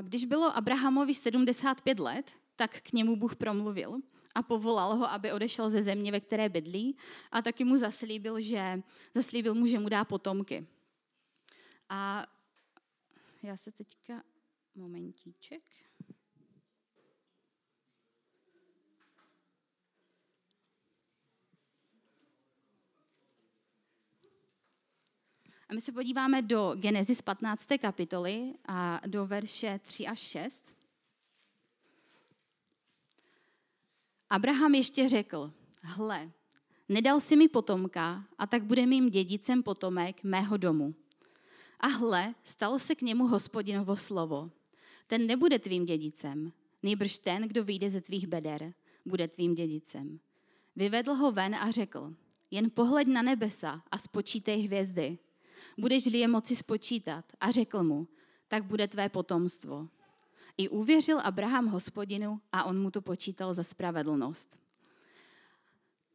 Když 0.02 0.24
bylo 0.24 0.56
Abrahamovi 0.56 1.14
75 1.14 2.00
let, 2.00 2.30
tak 2.56 2.80
k 2.82 2.92
němu 2.92 3.16
Bůh 3.16 3.36
promluvil 3.36 4.00
a 4.34 4.42
povolal 4.42 4.96
ho, 4.96 5.10
aby 5.10 5.32
odešel 5.32 5.70
ze 5.70 5.82
země, 5.82 6.12
ve 6.12 6.20
které 6.20 6.48
bydlí 6.48 6.96
a 7.32 7.42
taky 7.42 7.64
mu 7.64 7.76
zaslíbil, 7.76 8.40
že 8.40 8.82
zaslíbil 9.14 9.54
mu, 9.54 9.66
že 9.66 9.78
mu 9.78 9.88
dá 9.88 10.04
potomky. 10.04 10.66
A 11.88 12.26
já 13.42 13.56
se 13.56 13.72
teďka, 13.72 14.22
momentíček. 14.74 15.62
A 25.68 25.74
my 25.74 25.80
se 25.80 25.92
podíváme 25.92 26.42
do 26.42 26.72
Genesis 26.76 27.22
15. 27.22 27.66
kapitoly 27.80 28.54
a 28.68 29.00
do 29.06 29.26
verše 29.26 29.80
3 29.82 30.06
až 30.06 30.18
6. 30.18 30.74
Abraham 34.30 34.74
ještě 34.74 35.08
řekl, 35.08 35.52
hle, 35.82 36.30
nedal 36.88 37.20
si 37.20 37.36
mi 37.36 37.48
potomka 37.48 38.24
a 38.38 38.46
tak 38.46 38.64
bude 38.64 38.86
mým 38.86 39.10
dědicem 39.10 39.62
potomek 39.62 40.24
mého 40.24 40.56
domu. 40.56 40.94
A 41.80 41.86
hle, 41.86 42.34
stalo 42.42 42.78
se 42.78 42.94
k 42.94 43.02
němu 43.02 43.26
hospodinovo 43.26 43.96
slovo. 43.96 44.50
Ten 45.06 45.26
nebude 45.26 45.58
tvým 45.58 45.84
dědicem, 45.84 46.52
nejbrž 46.82 47.18
ten, 47.18 47.42
kdo 47.42 47.64
vyjde 47.64 47.90
ze 47.90 48.00
tvých 48.00 48.26
beder, 48.26 48.74
bude 49.06 49.28
tvým 49.28 49.54
dědicem. 49.54 50.20
Vyvedl 50.76 51.14
ho 51.14 51.32
ven 51.32 51.54
a 51.54 51.70
řekl, 51.70 52.14
jen 52.50 52.70
pohled 52.70 53.08
na 53.08 53.22
nebesa 53.22 53.82
a 53.90 53.98
spočítej 53.98 54.62
hvězdy. 54.62 55.18
Budeš-li 55.78 56.18
je 56.18 56.28
moci 56.28 56.56
spočítat? 56.56 57.24
A 57.40 57.50
řekl 57.50 57.82
mu, 57.82 58.08
tak 58.48 58.64
bude 58.64 58.88
tvé 58.88 59.08
potomstvo. 59.08 59.88
I 60.56 60.68
uvěřil 60.68 61.20
Abraham 61.20 61.66
hospodinu 61.66 62.40
a 62.52 62.64
on 62.64 62.82
mu 62.82 62.90
to 62.90 63.00
počítal 63.00 63.54
za 63.54 63.62
spravedlnost. 63.62 64.58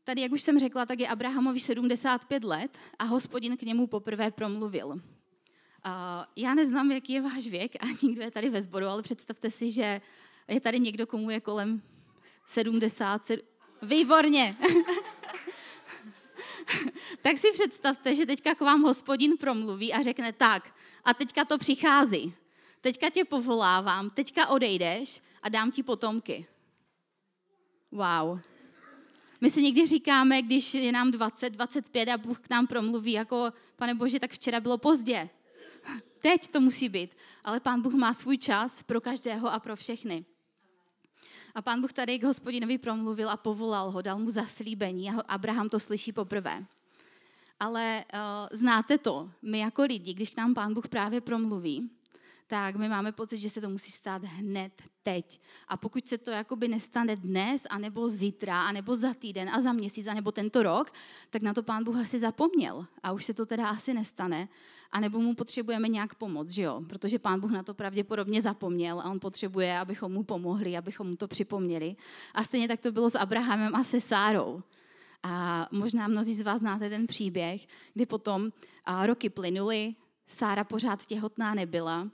Tady, 0.03 0.21
jak 0.21 0.31
už 0.31 0.41
jsem 0.41 0.59
řekla, 0.59 0.85
tak 0.85 0.99
je 0.99 1.07
Abrahamovi 1.07 1.59
75 1.59 2.43
let 2.43 2.77
a 2.99 3.03
hospodin 3.03 3.57
k 3.57 3.61
němu 3.61 3.87
poprvé 3.87 4.31
promluvil. 4.31 5.01
Já 6.35 6.53
neznám, 6.53 6.91
jaký 6.91 7.13
je 7.13 7.21
váš 7.21 7.47
věk 7.47 7.75
a 7.79 7.85
nikdo 8.03 8.21
je 8.21 8.31
tady 8.31 8.49
ve 8.49 8.61
sboru, 8.61 8.85
ale 8.85 9.01
představte 9.01 9.51
si, 9.51 9.71
že 9.71 10.01
je 10.47 10.59
tady 10.59 10.79
někdo, 10.79 11.07
komu 11.07 11.29
je 11.29 11.41
kolem 11.41 11.81
70. 12.45 13.31
Výborně. 13.81 14.57
tak 17.21 17.37
si 17.37 17.51
představte, 17.51 18.15
že 18.15 18.25
teďka 18.25 18.55
k 18.55 18.61
vám 18.61 18.81
hospodin 18.81 19.37
promluví 19.37 19.93
a 19.93 20.01
řekne 20.01 20.33
tak, 20.33 20.75
a 21.05 21.13
teďka 21.13 21.45
to 21.45 21.57
přichází. 21.57 22.33
Teďka 22.81 23.09
tě 23.09 23.25
povolávám, 23.25 24.09
teďka 24.09 24.47
odejdeš 24.47 25.21
a 25.41 25.49
dám 25.49 25.71
ti 25.71 25.83
potomky. 25.83 26.45
Wow. 27.91 28.39
My 29.41 29.49
si 29.49 29.61
někdy 29.61 29.87
říkáme, 29.87 30.41
když 30.41 30.73
je 30.73 30.91
nám 30.91 31.11
20, 31.11 31.49
25 31.49 32.09
a 32.09 32.17
Bůh 32.17 32.39
k 32.39 32.49
nám 32.49 32.67
promluví 32.67 33.11
jako, 33.11 33.53
pane 33.75 33.95
Bože, 33.95 34.19
tak 34.19 34.31
včera 34.31 34.59
bylo 34.59 34.77
pozdě. 34.77 35.29
Teď 36.19 36.47
to 36.47 36.61
musí 36.61 36.89
být. 36.89 37.17
Ale 37.43 37.59
Pán 37.59 37.81
Bůh 37.81 37.93
má 37.93 38.13
svůj 38.13 38.37
čas 38.37 38.83
pro 38.83 39.01
každého 39.01 39.53
a 39.53 39.59
pro 39.59 39.75
všechny. 39.75 40.25
A 41.55 41.61
pán 41.61 41.81
Bůh 41.81 41.93
tady 41.93 42.19
k 42.19 42.23
hospodinovi 42.23 42.77
promluvil 42.77 43.29
a 43.29 43.37
povolal 43.37 43.91
ho, 43.91 44.01
dal 44.01 44.19
mu 44.19 44.31
zaslíbení 44.31 45.09
a 45.09 45.21
Abraham 45.21 45.69
to 45.69 45.79
slyší 45.79 46.11
poprvé. 46.11 46.65
Ale 47.59 48.05
uh, 48.13 48.19
znáte 48.51 48.97
to, 48.97 49.29
my 49.41 49.59
jako 49.59 49.81
lidi, 49.83 50.13
když 50.13 50.29
k 50.29 50.37
nám 50.37 50.53
pán 50.53 50.73
Bůh 50.73 50.87
právě 50.87 51.21
promluví, 51.21 51.89
tak 52.47 52.75
my 52.75 52.89
máme 52.89 53.11
pocit, 53.11 53.37
že 53.37 53.49
se 53.49 53.61
to 53.61 53.69
musí 53.69 53.91
stát 53.91 54.23
hned 54.23 54.81
teď. 55.03 55.41
A 55.67 55.77
pokud 55.77 56.07
se 56.07 56.17
to 56.17 56.31
jakoby 56.31 56.67
nestane 56.67 57.15
dnes, 57.15 57.67
anebo 57.69 58.09
zítra, 58.09 58.61
anebo 58.61 58.95
za 58.95 59.13
týden 59.13 59.49
a 59.49 59.61
za 59.61 59.73
měsíc, 59.73 60.07
anebo 60.07 60.31
tento 60.31 60.63
rok, 60.63 60.91
tak 61.29 61.41
na 61.41 61.53
to 61.53 61.63
pán 61.63 61.83
Bůh 61.83 61.97
asi 61.97 62.19
zapomněl. 62.19 62.85
A 63.03 63.11
už 63.11 63.25
se 63.25 63.33
to 63.33 63.45
teda 63.45 63.67
asi 63.67 63.93
nestane. 63.93 64.49
A 64.91 64.99
nebo 64.99 65.19
mu 65.19 65.35
potřebujeme 65.35 65.87
nějak 65.87 66.15
pomoct, 66.15 66.49
že 66.49 66.63
jo? 66.63 66.81
Protože 66.89 67.19
pán 67.19 67.39
Bůh 67.39 67.51
na 67.51 67.63
to 67.63 67.73
pravděpodobně 67.73 68.41
zapomněl 68.41 68.99
a 68.99 69.09
on 69.09 69.19
potřebuje, 69.19 69.79
abychom 69.79 70.11
mu 70.11 70.23
pomohli, 70.23 70.77
abychom 70.77 71.07
mu 71.07 71.15
to 71.15 71.27
připomněli. 71.27 71.95
A 72.33 72.43
stejně 72.43 72.67
tak 72.67 72.79
to 72.79 72.91
bylo 72.91 73.09
s 73.09 73.17
Abrahamem 73.17 73.75
a 73.75 73.83
se 73.83 74.01
Sárou. 74.01 74.63
A 75.23 75.67
možná 75.71 76.07
mnozí 76.07 76.35
z 76.35 76.41
vás 76.41 76.59
znáte 76.59 76.89
ten 76.89 77.07
příběh, 77.07 77.65
kdy 77.93 78.05
potom 78.05 78.49
roky 79.05 79.29
plynuly, 79.29 79.95
Sára 80.27 80.63
pořád 80.63 81.05
těhotná 81.05 81.53
nebyla, 81.53 82.09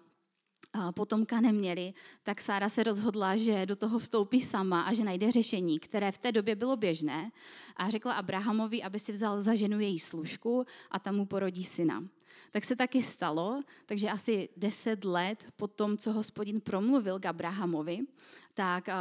potomka 0.91 1.41
neměli, 1.41 1.93
tak 2.23 2.41
Sára 2.41 2.69
se 2.69 2.83
rozhodla, 2.83 3.37
že 3.37 3.65
do 3.65 3.75
toho 3.75 3.99
vstoupí 3.99 4.41
sama 4.41 4.81
a 4.81 4.93
že 4.93 5.03
najde 5.03 5.31
řešení, 5.31 5.79
které 5.79 6.11
v 6.11 6.17
té 6.17 6.31
době 6.31 6.55
bylo 6.55 6.75
běžné 6.75 7.31
a 7.75 7.89
řekla 7.89 8.13
Abrahamovi, 8.13 8.83
aby 8.83 8.99
si 8.99 9.11
vzal 9.11 9.41
za 9.41 9.55
ženu 9.55 9.79
její 9.79 9.99
služku 9.99 10.65
a 10.91 10.99
tam 10.99 11.15
mu 11.15 11.25
porodí 11.25 11.63
syna. 11.63 12.03
Tak 12.51 12.65
se 12.65 12.75
taky 12.75 13.01
stalo, 13.01 13.61
takže 13.85 14.09
asi 14.09 14.49
deset 14.57 15.05
let 15.05 15.47
po 15.55 15.67
tom, 15.67 15.97
co 15.97 16.11
hospodin 16.11 16.61
promluvil 16.61 17.19
k 17.19 17.25
Abrahamovi, 17.25 17.99
tak 18.53 18.87
uh, 18.87 18.93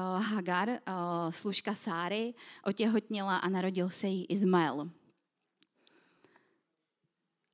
uh, 0.00 0.22
Hagar, 0.22 0.68
uh, 0.68 0.76
služka 1.30 1.74
Sáry, 1.74 2.34
otěhotněla 2.64 3.36
a 3.36 3.48
narodil 3.48 3.90
se 3.90 4.06
jí 4.06 4.24
Izmael. 4.24 4.90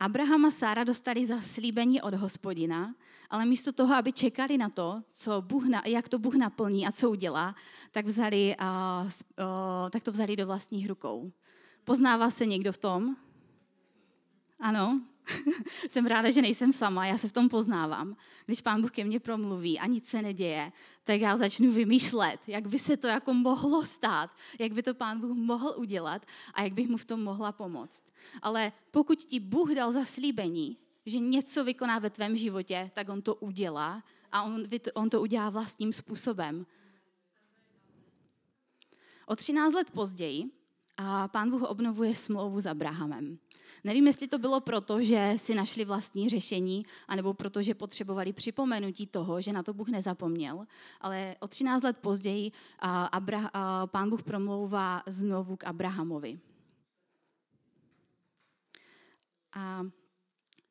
Abraham 0.01 0.45
a 0.45 0.51
Sára 0.51 0.85
dostali 0.85 1.27
zaslíbení 1.27 2.03
od 2.03 2.15
hospodina, 2.15 2.95
ale 3.31 3.47
místo 3.47 3.73
toho, 3.73 3.95
aby 3.95 4.13
čekali 4.13 4.59
na 4.59 4.69
to, 4.69 5.03
co 5.11 5.43
Bůh 5.43 5.65
na, 5.69 5.83
jak 5.87 6.09
to 6.09 6.19
Bůh 6.19 6.35
naplní 6.35 6.87
a 6.87 6.93
co 6.93 7.11
udělá, 7.11 7.55
tak, 7.91 8.07
vzali, 8.07 8.57
a, 8.59 8.67
a, 8.67 9.91
tak 9.91 10.05
to 10.05 10.13
vzali 10.13 10.37
do 10.37 10.47
vlastních 10.47 10.89
rukou. 10.89 11.33
Poznává 11.85 12.31
se 12.31 12.47
někdo 12.47 12.73
v 12.73 12.79
tom? 12.79 13.17
Ano, 14.61 15.01
jsem 15.89 16.07
ráda, 16.07 16.31
že 16.31 16.43
nejsem 16.43 16.73
sama, 16.73 17.07
já 17.07 17.19
se 17.19 17.29
v 17.29 17.33
tom 17.33 17.49
poznávám. 17.49 18.17
Když 18.47 18.61
pán 18.61 18.83
Bůh 18.83 18.91
ke 18.91 19.05
mně 19.05 19.21
promluví 19.21 19.79
a 19.79 19.87
nic 19.87 20.09
se 20.09 20.23
neděje, 20.23 20.73
tak 21.05 21.21
já 21.21 21.37
začnu 21.37 21.73
vymýšlet, 21.73 22.41
jak 22.47 22.67
by 22.67 22.79
se 22.79 22.97
to 22.97 23.07
jako 23.07 23.35
mohlo 23.35 23.87
stát, 23.87 24.31
jak 24.59 24.73
by 24.73 24.83
to 24.83 24.95
pán 24.95 25.21
Bůh 25.21 25.37
mohl 25.37 25.75
udělat 25.77 26.27
a 26.55 26.63
jak 26.63 26.73
bych 26.73 26.89
mu 26.89 26.97
v 26.97 27.05
tom 27.05 27.23
mohla 27.25 27.53
pomoct. 27.53 28.03
Ale 28.43 28.73
pokud 28.91 29.19
ti 29.19 29.41
Bůh 29.41 29.71
dal 29.71 29.93
zaslíbení, 29.93 30.77
že 31.07 31.19
něco 31.19 31.65
vykoná 31.65 31.99
ve 31.99 32.11
tvém 32.11 32.37
životě, 32.37 32.91
tak 32.95 33.09
on 33.09 33.23
to 33.23 33.35
udělá 33.35 34.05
a 34.33 34.43
on, 34.43 34.65
on 34.95 35.11
to 35.11 35.21
udělá 35.21 35.51
vlastním 35.51 35.93
způsobem. 35.93 36.67
O 39.27 39.37
13 39.37 39.75
let 39.75 39.91
později 39.91 40.45
a 40.97 41.29
pán 41.29 41.51
Bůh 41.51 41.63
obnovuje 41.63 42.15
smlouvu 42.15 42.61
s 42.61 42.67
Abrahamem. 42.67 43.39
Nevím, 43.85 44.07
jestli 44.07 44.29
to 44.29 44.39
bylo 44.39 44.61
proto, 44.61 45.03
že 45.03 45.33
si 45.37 45.55
našli 45.55 45.85
vlastní 45.85 46.29
řešení, 46.29 46.87
anebo 47.09 47.35
proto, 47.35 47.63
že 47.63 47.75
potřebovali 47.75 48.33
připomenutí 48.33 49.07
toho, 49.07 49.41
že 49.41 49.53
na 49.53 49.63
to 49.63 49.75
Bůh 49.75 49.89
nezapomněl, 49.89 50.67
ale 51.01 51.37
o 51.41 51.49
13 51.49 51.83
let 51.83 51.97
později 51.99 52.53
Abra- 53.13 53.51
pán 53.87 54.11
Bůh 54.11 54.23
promlouvá 54.23 55.03
znovu 55.07 55.57
k 55.57 55.65
Abrahamovi. 55.65 56.41
A 59.53 59.87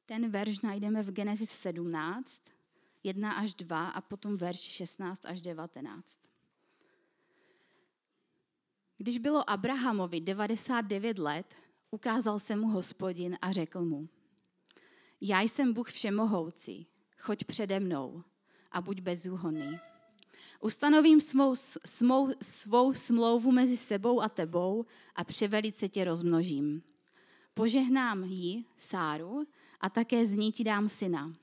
ten 0.05 0.29
verš 0.29 0.59
najdeme 0.59 1.03
v 1.03 1.11
Genesis 1.11 1.49
17, 1.49 2.41
1 3.03 3.31
až 3.31 3.53
2 3.53 3.87
a 3.89 4.01
potom 4.01 4.37
verš 4.37 4.59
16 4.59 5.25
až 5.25 5.41
19. 5.41 6.19
Když 8.97 9.17
bylo 9.17 9.49
Abrahamovi 9.49 10.21
99 10.21 11.19
let, 11.19 11.55
ukázal 11.95 12.39
se 12.39 12.55
mu 12.55 12.67
hospodin 12.67 13.37
a 13.41 13.51
řekl 13.51 13.85
mu, 13.85 14.09
já 15.21 15.41
jsem 15.41 15.73
Bůh 15.73 15.91
všemohoucí, 15.91 16.87
choď 17.19 17.43
přede 17.43 17.79
mnou 17.79 18.23
a 18.71 18.81
buď 18.81 19.01
bezúhonný. 19.01 19.79
Ustanovím 20.61 21.21
svou, 21.21 21.55
svou, 21.85 22.29
svou 22.41 22.93
smlouvu 22.93 23.51
mezi 23.51 23.77
sebou 23.77 24.21
a 24.21 24.29
tebou 24.29 24.85
a 25.15 25.23
převelice 25.23 25.87
tě 25.87 26.03
rozmnožím. 26.03 26.83
Požehnám 27.53 28.23
ji, 28.23 28.65
Sáru, 28.77 29.47
a 29.81 29.89
také 29.89 30.25
z 30.25 30.37
ní 30.37 30.51
ti 30.51 30.63
dám 30.63 30.87
syna. 30.87 31.33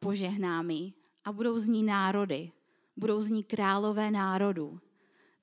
Požehnám 0.00 0.70
ji 0.70 0.92
a 1.24 1.32
budou 1.32 1.58
z 1.58 1.68
ní 1.68 1.82
národy, 1.82 2.52
budou 2.96 3.20
z 3.20 3.30
ní 3.30 3.44
králové 3.44 4.10
národu. 4.10 4.80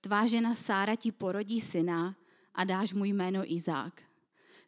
Tvá 0.02 0.26
žena 0.26 0.54
Sára 0.54 0.96
ti 0.96 1.12
porodí 1.12 1.62
syna 1.62 2.16
a 2.56 2.64
dáš 2.64 2.94
mu 2.94 3.06
jméno 3.06 3.54
Izák. 3.54 4.11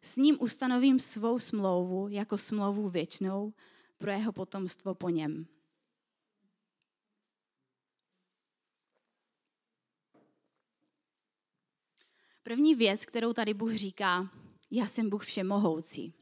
S 0.04 0.16
ním 0.16 0.36
ustanovím 0.40 0.98
svou 0.98 1.38
smlouvu 1.38 2.08
jako 2.08 2.38
smlouvu 2.38 2.88
věčnou 2.88 3.52
pro 3.98 4.10
jeho 4.10 4.32
potomstvo 4.32 4.94
po 4.94 5.08
něm. 5.08 5.46
První 12.42 12.74
věc, 12.74 13.06
kterou 13.06 13.32
tady 13.32 13.54
Bůh 13.54 13.72
říká, 13.72 14.30
já 14.70 14.86
jsem 14.86 15.10
Bůh 15.10 15.24
všemohoucí. 15.24 16.14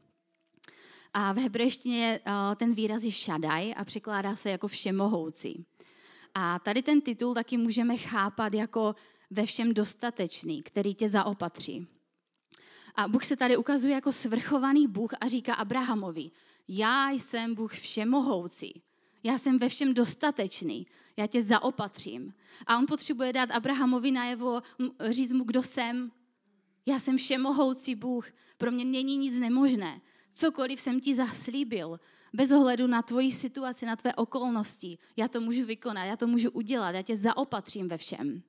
A 1.13 1.33
v 1.33 1.37
hebrejštině 1.37 2.19
eh, 2.25 2.55
ten 2.55 2.73
výraz 2.73 3.03
je 3.03 3.11
šadaj 3.11 3.73
a 3.77 3.85
překládá 3.85 4.35
se 4.35 4.49
jako 4.49 4.67
všemohoucí. 4.67 5.65
A 6.33 6.59
tady 6.59 6.81
ten 6.81 7.01
titul 7.01 7.33
taky 7.33 7.57
můžeme 7.57 7.97
chápat 7.97 8.53
jako 8.53 8.95
ve 9.29 9.45
všem 9.45 9.73
dostatečný, 9.73 10.63
který 10.63 10.95
tě 10.95 11.09
zaopatří. 11.09 11.87
A 12.95 13.07
Bůh 13.07 13.25
se 13.25 13.35
tady 13.35 13.57
ukazuje 13.57 13.93
jako 13.93 14.11
svrchovaný 14.11 14.87
Bůh 14.87 15.11
a 15.21 15.27
říká 15.27 15.53
Abrahamovi, 15.53 16.31
já 16.67 17.09
jsem 17.11 17.55
Bůh 17.55 17.73
všemohoucí, 17.73 18.81
já 19.23 19.37
jsem 19.37 19.57
ve 19.57 19.69
všem 19.69 19.93
dostatečný, 19.93 20.87
já 21.17 21.27
tě 21.27 21.41
zaopatřím. 21.41 22.33
A 22.67 22.77
on 22.77 22.85
potřebuje 22.85 23.33
dát 23.33 23.51
Abrahamovi 23.51 24.11
najevo, 24.11 24.61
říct 25.09 25.33
mu, 25.33 25.43
kdo 25.43 25.63
jsem. 25.63 26.11
Já 26.85 26.99
jsem 26.99 27.17
všemohoucí 27.17 27.95
Bůh, 27.95 28.27
pro 28.57 28.71
mě 28.71 28.85
není 28.85 29.17
nic 29.17 29.39
nemožné. 29.39 30.01
Cokoliv 30.33 30.81
jsem 30.81 30.99
ti 30.99 31.15
zaslíbil, 31.15 31.99
bez 32.33 32.51
ohledu 32.51 32.87
na 32.87 33.01
tvoji 33.01 33.31
situaci, 33.31 33.85
na 33.85 33.95
tvé 33.95 34.15
okolnosti, 34.15 34.97
já 35.17 35.27
to 35.27 35.41
můžu 35.41 35.65
vykonat, 35.65 36.05
já 36.05 36.17
to 36.17 36.27
můžu 36.27 36.51
udělat, 36.51 36.91
já 36.91 37.01
tě 37.01 37.15
zaopatřím 37.15 37.87
ve 37.87 37.97
všem. 37.97 38.43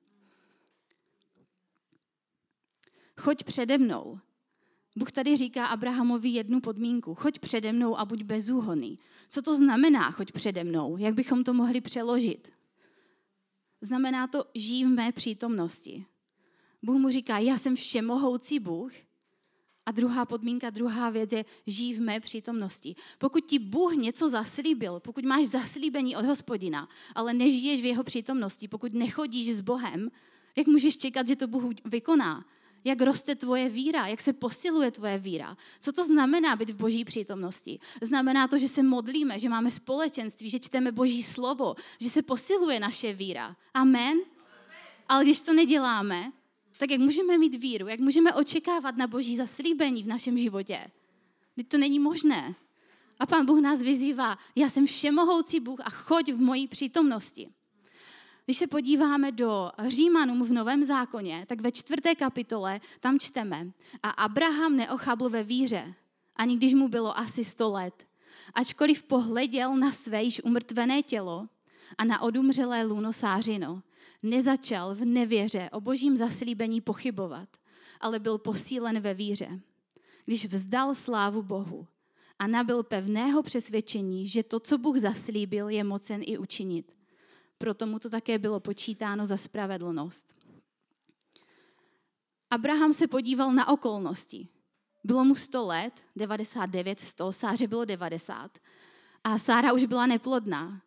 Choď 3.17 3.43
přede 3.43 3.77
mnou. 3.77 4.19
Bůh 4.95 5.11
tady 5.11 5.37
říká 5.37 5.65
Abrahamovi 5.65 6.29
jednu 6.29 6.59
podmínku. 6.59 7.15
Choď 7.15 7.39
přede 7.39 7.73
mnou 7.73 7.99
a 7.99 8.05
buď 8.05 8.23
bezúhonný. 8.23 8.97
Co 9.29 9.41
to 9.41 9.55
znamená 9.55 10.11
choď 10.11 10.31
přede 10.31 10.63
mnou? 10.63 10.97
Jak 10.97 11.13
bychom 11.13 11.43
to 11.43 11.53
mohli 11.53 11.81
přeložit? 11.81 12.51
Znamená 13.81 14.27
to 14.27 14.45
žij 14.55 14.85
v 14.85 14.87
mé 14.87 15.11
přítomnosti. 15.11 16.05
Bůh 16.83 16.97
mu 16.97 17.09
říká, 17.09 17.37
já 17.37 17.57
jsem 17.57 17.75
všemohoucí 17.75 18.59
Bůh. 18.59 18.91
A 19.85 19.91
druhá 19.91 20.25
podmínka, 20.25 20.69
druhá 20.69 21.09
věc 21.09 21.31
je, 21.31 21.45
žij 21.67 21.93
v 21.93 22.01
mé 22.01 22.19
přítomnosti. 22.19 22.95
Pokud 23.17 23.45
ti 23.45 23.59
Bůh 23.59 23.93
něco 23.95 24.29
zaslíbil, 24.29 24.99
pokud 24.99 25.25
máš 25.25 25.45
zaslíbení 25.45 26.15
od 26.15 26.25
hospodina, 26.25 26.89
ale 27.15 27.33
nežiješ 27.33 27.81
v 27.81 27.85
jeho 27.85 28.03
přítomnosti, 28.03 28.67
pokud 28.67 28.93
nechodíš 28.93 29.53
s 29.53 29.61
Bohem, 29.61 30.11
jak 30.55 30.67
můžeš 30.67 30.97
čekat, 30.97 31.27
že 31.27 31.35
to 31.35 31.47
Bůh 31.47 31.63
vykoná? 31.85 32.45
Jak 32.85 33.01
roste 33.01 33.35
tvoje 33.35 33.69
víra, 33.69 34.07
jak 34.07 34.21
se 34.21 34.33
posiluje 34.33 34.91
tvoje 34.91 35.17
víra. 35.17 35.57
Co 35.79 35.91
to 35.91 36.05
znamená 36.05 36.55
být 36.55 36.69
v 36.69 36.75
boží 36.75 37.05
přítomnosti? 37.05 37.79
Znamená 38.01 38.47
to, 38.47 38.57
že 38.57 38.67
se 38.67 38.83
modlíme, 38.83 39.39
že 39.39 39.49
máme 39.49 39.71
společenství, 39.71 40.49
že 40.49 40.59
čteme 40.59 40.91
boží 40.91 41.23
slovo, 41.23 41.75
že 41.99 42.09
se 42.09 42.21
posiluje 42.21 42.79
naše 42.79 43.13
víra. 43.13 43.55
Amen? 43.73 44.17
Ale 45.09 45.23
když 45.23 45.41
to 45.41 45.53
neděláme, 45.53 46.31
tak 46.77 46.91
jak 46.91 46.99
můžeme 46.99 47.37
mít 47.37 47.55
víru, 47.55 47.87
jak 47.87 47.99
můžeme 47.99 48.33
očekávat 48.33 48.97
na 48.97 49.07
boží 49.07 49.35
zaslíbení 49.37 50.03
v 50.03 50.07
našem 50.07 50.37
životě? 50.37 50.87
Teď 51.55 51.67
to 51.67 51.77
není 51.77 51.99
možné. 51.99 52.55
A 53.19 53.25
pán 53.25 53.45
Bůh 53.45 53.61
nás 53.61 53.81
vyzývá, 53.81 54.37
já 54.55 54.69
jsem 54.69 54.85
všemohoucí 54.85 55.59
Bůh 55.59 55.79
a 55.83 55.89
choď 55.89 56.31
v 56.31 56.39
mojí 56.41 56.67
přítomnosti. 56.67 57.49
Když 58.45 58.57
se 58.57 58.67
podíváme 58.67 59.31
do 59.31 59.71
Římanům 59.87 60.43
v 60.43 60.53
Novém 60.53 60.83
zákoně, 60.83 61.45
tak 61.47 61.61
ve 61.61 61.71
čtvrté 61.71 62.15
kapitole 62.15 62.81
tam 62.99 63.19
čteme 63.19 63.71
a 64.03 64.09
Abraham 64.09 64.75
neochabl 64.75 65.29
ve 65.29 65.43
víře, 65.43 65.93
ani 66.35 66.57
když 66.57 66.73
mu 66.73 66.87
bylo 66.87 67.17
asi 67.17 67.43
sto 67.43 67.71
let. 67.71 68.07
Ačkoliv 68.53 69.03
pohleděl 69.03 69.77
na 69.77 69.91
své 69.91 70.23
již 70.23 70.41
umrtvené 70.43 71.03
tělo 71.03 71.47
a 71.97 72.05
na 72.05 72.21
odumřelé 72.21 72.83
luno 72.83 73.13
sářino, 73.13 73.83
nezačal 74.23 74.95
v 74.95 75.05
nevěře 75.05 75.69
o 75.71 75.81
božím 75.81 76.17
zaslíbení 76.17 76.81
pochybovat, 76.81 77.49
ale 77.99 78.19
byl 78.19 78.37
posílen 78.37 78.99
ve 78.99 79.13
víře. 79.13 79.59
Když 80.25 80.45
vzdal 80.45 80.95
slávu 80.95 81.41
Bohu 81.41 81.87
a 82.39 82.47
nabil 82.47 82.83
pevného 82.83 83.43
přesvědčení, 83.43 84.27
že 84.27 84.43
to, 84.43 84.59
co 84.59 84.77
Bůh 84.77 84.97
zaslíbil, 84.97 85.69
je 85.69 85.83
mocen 85.83 86.21
i 86.23 86.37
učinit 86.37 86.95
proto 87.57 87.87
mu 87.87 87.99
to 87.99 88.09
také 88.09 88.39
bylo 88.39 88.59
počítáno 88.59 89.25
za 89.25 89.37
spravedlnost. 89.37 90.35
Abraham 92.49 92.93
se 92.93 93.07
podíval 93.07 93.53
na 93.53 93.67
okolnosti. 93.67 94.47
Bylo 95.03 95.25
mu 95.25 95.35
100 95.35 95.65
let, 95.65 95.93
99, 96.15 96.99
100, 96.99 97.31
Sáře 97.31 97.67
bylo 97.67 97.85
90. 97.85 98.59
A 99.23 99.37
Sára 99.37 99.73
už 99.73 99.85
byla 99.85 100.05
neplodná. 100.05 100.81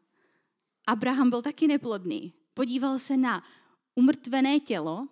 Abraham 0.86 1.30
byl 1.30 1.42
taky 1.42 1.68
neplodný. 1.68 2.34
Podíval 2.54 2.98
se 2.98 3.16
na 3.16 3.42
umrtvené 3.94 4.60
tělo, 4.60 5.08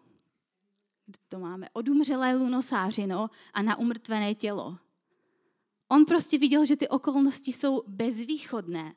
to 1.28 1.38
máme, 1.38 1.68
odumřelé 1.72 2.34
luno 2.34 2.62
Sářino 2.62 3.30
a 3.54 3.62
na 3.62 3.78
umrtvené 3.78 4.34
tělo. 4.34 4.78
On 5.88 6.04
prostě 6.04 6.38
viděl, 6.38 6.64
že 6.64 6.76
ty 6.76 6.88
okolnosti 6.88 7.52
jsou 7.52 7.82
bezvýchodné 7.86 8.94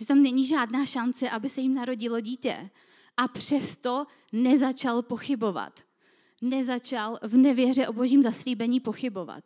že 0.00 0.06
tam 0.06 0.22
není 0.22 0.46
žádná 0.46 0.86
šance, 0.86 1.30
aby 1.30 1.48
se 1.48 1.60
jim 1.60 1.74
narodilo 1.74 2.20
dítě. 2.20 2.70
A 3.16 3.28
přesto 3.28 4.06
nezačal 4.32 5.02
pochybovat. 5.02 5.80
Nezačal 6.42 7.18
v 7.22 7.36
nevěře 7.36 7.88
o 7.88 7.92
božím 7.92 8.22
zaslíbení 8.22 8.80
pochybovat. 8.80 9.44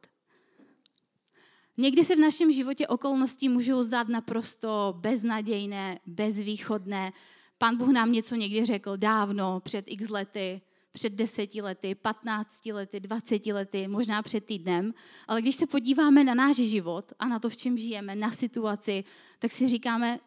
Někdy 1.77 2.05
se 2.05 2.17
v 2.17 2.19
našem 2.19 2.53
životě 2.53 2.87
okolnosti 2.87 3.49
můžou 3.49 3.83
zdát 3.83 4.09
naprosto 4.09 4.95
beznadějné, 4.99 5.99
bezvýchodné. 6.07 7.13
Pán 7.59 7.77
Bůh 7.77 7.89
nám 7.89 8.13
něco 8.13 8.35
někdy 8.35 8.65
řekl 8.65 8.97
dávno, 8.97 9.61
před 9.61 9.85
x 9.89 10.09
lety, 10.09 10.61
před 10.93 11.13
deseti 11.13 11.63
lety, 11.63 11.95
patnácti 11.95 12.73
lety, 12.73 13.01
dvaceti 13.01 13.53
lety, 13.53 13.89
možná 13.89 14.23
před 14.23 14.45
týdnem. 14.45 14.95
Ale 15.29 15.43
když 15.43 15.57
se 15.57 15.67
podíváme 15.67 16.25
na 16.25 16.35
náš 16.35 16.57
život 16.57 17.13
a 17.19 17.29
na 17.29 17.39
to, 17.39 17.49
v 17.49 17.57
čem 17.57 17.79
žijeme, 17.79 18.17
na 18.17 18.31
situaci, 18.31 19.05
tak 19.39 19.53
si 19.53 19.69
říkáme, 19.69 20.21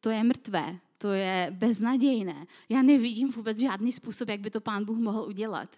to 0.00 0.10
je 0.10 0.24
mrtvé, 0.24 0.78
to 0.98 1.12
je 1.12 1.46
beznadějné. 1.50 2.46
Já 2.68 2.82
nevidím 2.82 3.30
vůbec 3.30 3.58
žádný 3.58 3.92
způsob, 3.92 4.28
jak 4.28 4.40
by 4.40 4.50
to 4.50 4.60
pán 4.60 4.84
Bůh 4.84 4.98
mohl 4.98 5.22
udělat. 5.22 5.76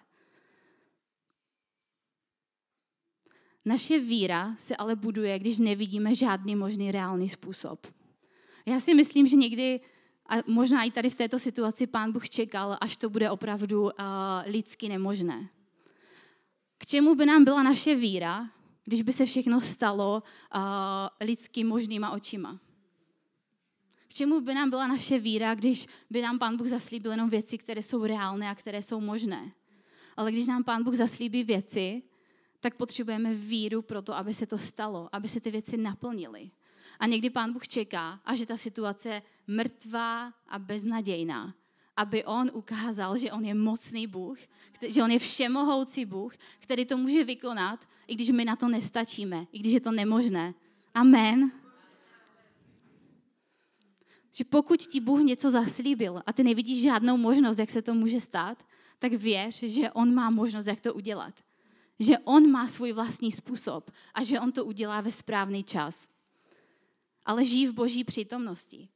Naše 3.65 3.99
víra 3.99 4.55
se 4.57 4.75
ale 4.75 4.95
buduje, 4.95 5.39
když 5.39 5.59
nevidíme 5.59 6.15
žádný 6.15 6.55
možný 6.55 6.91
reálný 6.91 7.29
způsob. 7.29 7.87
Já 8.65 8.79
si 8.79 8.93
myslím, 8.93 9.27
že 9.27 9.35
někdy, 9.35 9.79
a 10.29 10.35
možná 10.47 10.83
i 10.83 10.91
tady 10.91 11.09
v 11.09 11.15
této 11.15 11.39
situaci, 11.39 11.87
pán 11.87 12.11
Bůh 12.11 12.29
čekal, 12.29 12.77
až 12.81 12.97
to 12.97 13.09
bude 13.09 13.29
opravdu 13.29 13.83
uh, 13.83 13.91
lidsky 14.45 14.89
nemožné. 14.89 15.49
K 16.77 16.85
čemu 16.85 17.15
by 17.15 17.25
nám 17.25 17.43
byla 17.43 17.63
naše 17.63 17.95
víra, 17.95 18.49
když 18.85 19.01
by 19.01 19.13
se 19.13 19.25
všechno 19.25 19.61
stalo 19.61 20.23
uh, 20.55 20.61
lidsky 21.27 21.63
možnýma 21.63 22.11
očima? 22.11 22.59
K 24.11 24.13
čemu 24.13 24.41
by 24.41 24.53
nám 24.53 24.69
byla 24.69 24.87
naše 24.87 25.19
víra, 25.19 25.55
když 25.55 25.87
by 26.09 26.21
nám 26.21 26.39
Pán 26.39 26.57
Bůh 26.57 26.67
zaslíbil 26.67 27.11
jenom 27.11 27.29
věci, 27.29 27.57
které 27.57 27.81
jsou 27.81 28.05
reálné 28.05 28.49
a 28.49 28.55
které 28.55 28.81
jsou 28.83 28.99
možné? 28.99 29.51
Ale 30.17 30.31
když 30.31 30.47
nám 30.47 30.63
Pán 30.63 30.83
Bůh 30.83 30.95
zaslíbí 30.95 31.43
věci, 31.43 32.03
tak 32.59 32.75
potřebujeme 32.75 33.33
víru 33.33 33.81
pro 33.81 34.01
to, 34.01 34.17
aby 34.17 34.33
se 34.33 34.45
to 34.45 34.57
stalo, 34.57 35.09
aby 35.11 35.27
se 35.27 35.39
ty 35.39 35.51
věci 35.51 35.77
naplnily. 35.77 36.51
A 36.99 37.07
někdy 37.07 37.29
Pán 37.29 37.53
Bůh 37.53 37.67
čeká, 37.67 38.21
až 38.25 38.39
je 38.39 38.45
ta 38.45 38.57
situace 38.57 39.21
mrtvá 39.47 40.33
a 40.47 40.59
beznadějná, 40.59 41.55
aby 41.95 42.23
On 42.23 42.51
ukázal, 42.53 43.17
že 43.17 43.31
On 43.31 43.45
je 43.45 43.53
mocný 43.53 44.07
Bůh, 44.07 44.37
že 44.87 45.03
On 45.03 45.11
je 45.11 45.19
všemohoucí 45.19 46.05
Bůh, 46.05 46.35
který 46.59 46.85
to 46.85 46.97
může 46.97 47.23
vykonat, 47.23 47.87
i 48.07 48.15
když 48.15 48.29
my 48.29 48.45
na 48.45 48.55
to 48.55 48.67
nestačíme, 48.67 49.47
i 49.51 49.59
když 49.59 49.73
je 49.73 49.81
to 49.81 49.91
nemožné. 49.91 50.53
Amen. 50.93 51.60
Že 54.31 54.43
pokud 54.43 54.79
ti 54.79 54.99
Bůh 54.99 55.21
něco 55.21 55.51
zaslíbil 55.51 56.21
a 56.25 56.33
ty 56.33 56.43
nevidíš 56.43 56.81
žádnou 56.81 57.17
možnost, 57.17 57.59
jak 57.59 57.69
se 57.69 57.81
to 57.81 57.93
může 57.93 58.21
stát, 58.21 58.63
tak 58.99 59.13
věř, 59.13 59.63
že 59.63 59.91
On 59.91 60.13
má 60.13 60.29
možnost, 60.29 60.65
jak 60.65 60.81
to 60.81 60.93
udělat. 60.93 61.33
Že 61.99 62.17
On 62.17 62.51
má 62.51 62.67
svůj 62.67 62.91
vlastní 62.91 63.31
způsob 63.31 63.91
a 64.13 64.23
že 64.23 64.39
On 64.39 64.51
to 64.51 64.65
udělá 64.65 65.01
ve 65.01 65.11
správný 65.11 65.63
čas. 65.63 66.07
Ale 67.25 67.45
žij 67.45 67.67
v 67.67 67.73
boží 67.73 68.03
přítomnosti. 68.03 68.89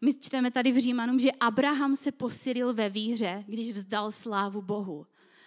My 0.00 0.14
čteme 0.14 0.50
tady 0.50 0.72
v 0.72 0.78
Římanům, 0.78 1.18
že 1.18 1.32
Abraham 1.32 1.96
se 1.96 2.12
posilil 2.12 2.74
ve 2.74 2.90
víře, 2.90 3.44
když 3.46 3.72
vzdal 3.72 4.12
slávu 4.12 4.62
Bohu. 4.62 5.06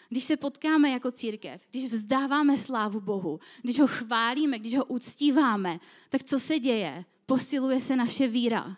Když 0.10 0.23
se 0.23 0.38
potkáme 0.38 0.89
jako 0.89 1.12
církev, 1.12 1.67
když 1.71 1.91
vzdáváme 1.91 2.58
slávu 2.58 3.01
Bohu, 3.01 3.39
když 3.62 3.80
ho 3.80 3.88
chválíme, 3.88 4.60
když 4.60 4.77
ho 4.77 4.86
uctíváme, 4.86 5.80
tak 6.10 6.23
co 6.23 6.39
se 6.39 6.60
děje? 6.60 7.06
Posiluje 7.25 7.82
se 7.82 7.95
naše 7.95 8.27
víra 8.27 8.77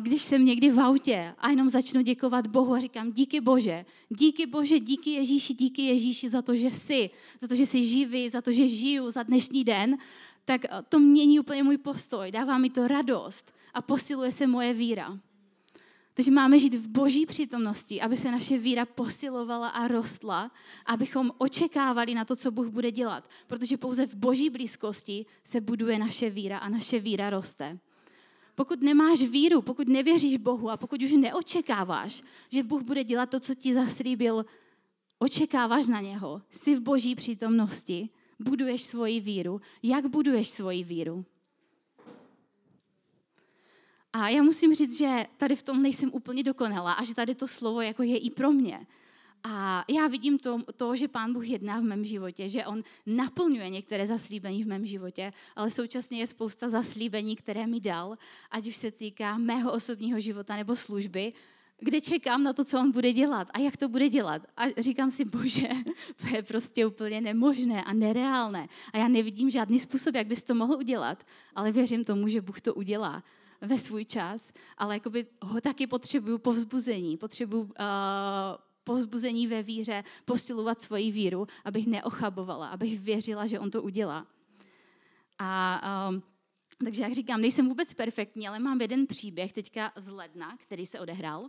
když 0.00 0.22
jsem 0.22 0.44
někdy 0.44 0.70
v 0.70 0.80
autě 0.80 1.34
a 1.38 1.50
jenom 1.50 1.68
začnu 1.68 2.02
děkovat 2.02 2.46
Bohu 2.46 2.74
a 2.74 2.80
říkám 2.80 3.12
díky 3.12 3.40
Bože, 3.40 3.84
díky 4.08 4.46
Bože, 4.46 4.80
díky 4.80 5.10
Ježíši, 5.10 5.54
díky 5.54 5.82
Ježíši 5.82 6.28
za 6.28 6.42
to, 6.42 6.54
že 6.54 6.70
jsi, 6.70 7.10
za 7.40 7.48
to, 7.48 7.54
že 7.54 7.66
jsi 7.66 7.84
živý, 7.84 8.28
za 8.28 8.40
to, 8.40 8.52
že 8.52 8.68
žiju 8.68 9.10
za 9.10 9.22
dnešní 9.22 9.64
den, 9.64 9.96
tak 10.44 10.60
to 10.88 10.98
mění 10.98 11.40
úplně 11.40 11.62
můj 11.62 11.78
postoj, 11.78 12.30
dává 12.30 12.58
mi 12.58 12.70
to 12.70 12.88
radost 12.88 13.52
a 13.74 13.82
posiluje 13.82 14.30
se 14.30 14.46
moje 14.46 14.74
víra. 14.74 15.18
Takže 16.14 16.30
máme 16.30 16.58
žít 16.58 16.74
v 16.74 16.88
boží 16.88 17.26
přítomnosti, 17.26 18.00
aby 18.00 18.16
se 18.16 18.30
naše 18.30 18.58
víra 18.58 18.84
posilovala 18.84 19.68
a 19.68 19.88
rostla, 19.88 20.50
abychom 20.86 21.30
očekávali 21.38 22.14
na 22.14 22.24
to, 22.24 22.36
co 22.36 22.50
Bůh 22.50 22.66
bude 22.66 22.90
dělat. 22.90 23.28
Protože 23.46 23.76
pouze 23.76 24.06
v 24.06 24.14
boží 24.14 24.50
blízkosti 24.50 25.26
se 25.44 25.60
buduje 25.60 25.98
naše 25.98 26.30
víra 26.30 26.58
a 26.58 26.68
naše 26.68 26.98
víra 27.00 27.30
roste. 27.30 27.78
Pokud 28.60 28.82
nemáš 28.82 29.22
víru, 29.22 29.62
pokud 29.62 29.88
nevěříš 29.88 30.36
Bohu 30.36 30.70
a 30.70 30.76
pokud 30.76 31.02
už 31.02 31.12
neočekáváš, 31.12 32.22
že 32.48 32.62
Bůh 32.62 32.82
bude 32.82 33.04
dělat 33.04 33.30
to, 33.30 33.40
co 33.40 33.54
ti 33.54 33.74
zaslíbil, 33.74 34.46
očekáváš 35.18 35.86
na 35.86 36.00
něho, 36.00 36.42
jsi 36.50 36.74
v 36.74 36.80
boží 36.80 37.14
přítomnosti, 37.14 38.08
buduješ 38.38 38.82
svoji 38.82 39.20
víru. 39.20 39.60
Jak 39.82 40.06
buduješ 40.06 40.48
svoji 40.48 40.84
víru? 40.84 41.24
A 44.12 44.28
já 44.28 44.42
musím 44.42 44.74
říct, 44.74 44.98
že 44.98 45.26
tady 45.36 45.56
v 45.56 45.62
tom 45.62 45.82
nejsem 45.82 46.10
úplně 46.12 46.42
dokonalá 46.42 46.92
a 46.92 47.04
že 47.04 47.14
tady 47.14 47.34
to 47.34 47.48
slovo 47.48 47.80
jako 47.80 48.02
je 48.02 48.18
i 48.18 48.30
pro 48.30 48.52
mě. 48.52 48.86
A 49.44 49.84
já 49.88 50.06
vidím 50.06 50.38
to, 50.38 50.62
to, 50.76 50.96
že 50.96 51.08
Pán 51.08 51.32
Bůh 51.32 51.48
jedná 51.48 51.80
v 51.80 51.82
mém 51.82 52.04
životě, 52.04 52.48
že 52.48 52.66
On 52.66 52.82
naplňuje 53.06 53.68
některé 53.68 54.06
zaslíbení 54.06 54.64
v 54.64 54.66
mém 54.66 54.86
životě, 54.86 55.32
ale 55.56 55.70
současně 55.70 56.18
je 56.18 56.26
spousta 56.26 56.68
zaslíbení, 56.68 57.36
které 57.36 57.66
mi 57.66 57.80
dal, 57.80 58.16
ať 58.50 58.66
už 58.66 58.76
se 58.76 58.90
týká 58.90 59.38
mého 59.38 59.72
osobního 59.72 60.20
života 60.20 60.56
nebo 60.56 60.76
služby, 60.76 61.32
kde 61.80 62.00
čekám 62.00 62.42
na 62.42 62.52
to, 62.52 62.64
co 62.64 62.80
on 62.80 62.92
bude 62.92 63.12
dělat 63.12 63.48
a 63.50 63.58
jak 63.58 63.76
to 63.76 63.88
bude 63.88 64.08
dělat. 64.08 64.42
A 64.56 64.62
říkám 64.78 65.10
si, 65.10 65.24
bože, 65.24 65.68
to 66.16 66.36
je 66.36 66.42
prostě 66.42 66.86
úplně 66.86 67.20
nemožné 67.20 67.84
a 67.84 67.92
nereálné. 67.92 68.68
A 68.92 68.98
já 68.98 69.08
nevidím 69.08 69.50
žádný 69.50 69.78
způsob, 69.78 70.14
jak 70.14 70.26
bys 70.26 70.44
to 70.44 70.54
mohl 70.54 70.74
udělat, 70.74 71.24
ale 71.54 71.72
věřím 71.72 72.04
tomu, 72.04 72.28
že 72.28 72.40
Bůh 72.40 72.60
to 72.60 72.74
udělá 72.74 73.24
ve 73.60 73.78
svůj 73.78 74.04
čas, 74.04 74.52
ale 74.78 74.94
jakoby 74.94 75.26
ho 75.42 75.60
taky 75.60 75.86
potřebuju 75.86 76.38
povzbuzení, 76.38 77.16
potřebuju 77.16 77.62
uh, 77.62 77.68
povzbuzení 78.90 79.46
ve 79.46 79.62
víře, 79.62 80.04
posilovat 80.24 80.82
svoji 80.82 81.12
víru, 81.12 81.46
abych 81.64 81.86
neochabovala, 81.86 82.68
abych 82.68 83.00
věřila, 83.00 83.46
že 83.46 83.60
on 83.60 83.70
to 83.70 83.82
udělá. 83.82 84.26
A 85.38 86.08
um, 86.10 86.22
takže 86.84 87.02
jak 87.02 87.12
říkám, 87.12 87.40
nejsem 87.40 87.68
vůbec 87.68 87.94
perfektní, 87.94 88.48
ale 88.48 88.58
mám 88.58 88.80
jeden 88.80 89.06
příběh 89.06 89.52
teďka 89.52 89.92
z 89.96 90.08
ledna, 90.08 90.56
který 90.56 90.86
se 90.86 91.00
odehrál. 91.00 91.48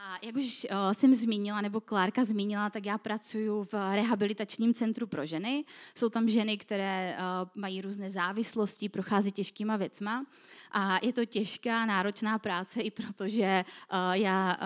A 0.00 0.18
jak 0.22 0.36
už 0.36 0.66
uh, 0.70 0.92
jsem 0.92 1.14
zmínila, 1.14 1.60
nebo 1.60 1.80
Klárka 1.80 2.24
zmínila, 2.24 2.70
tak 2.70 2.86
já 2.86 2.98
pracuji 2.98 3.64
v 3.72 3.94
rehabilitačním 3.94 4.74
centru 4.74 5.06
pro 5.06 5.26
ženy. 5.26 5.64
Jsou 5.94 6.08
tam 6.08 6.28
ženy, 6.28 6.58
které 6.58 7.18
uh, 7.18 7.48
mají 7.54 7.80
různé 7.80 8.10
závislosti, 8.10 8.88
prochází 8.88 9.32
těžkýma 9.32 9.76
věcma. 9.76 10.26
A 10.72 10.98
je 11.02 11.12
to 11.12 11.24
těžká, 11.24 11.86
náročná 11.86 12.38
práce 12.38 12.80
i 12.80 12.90
protože 12.90 13.64
uh, 13.92 14.12
já 14.12 14.56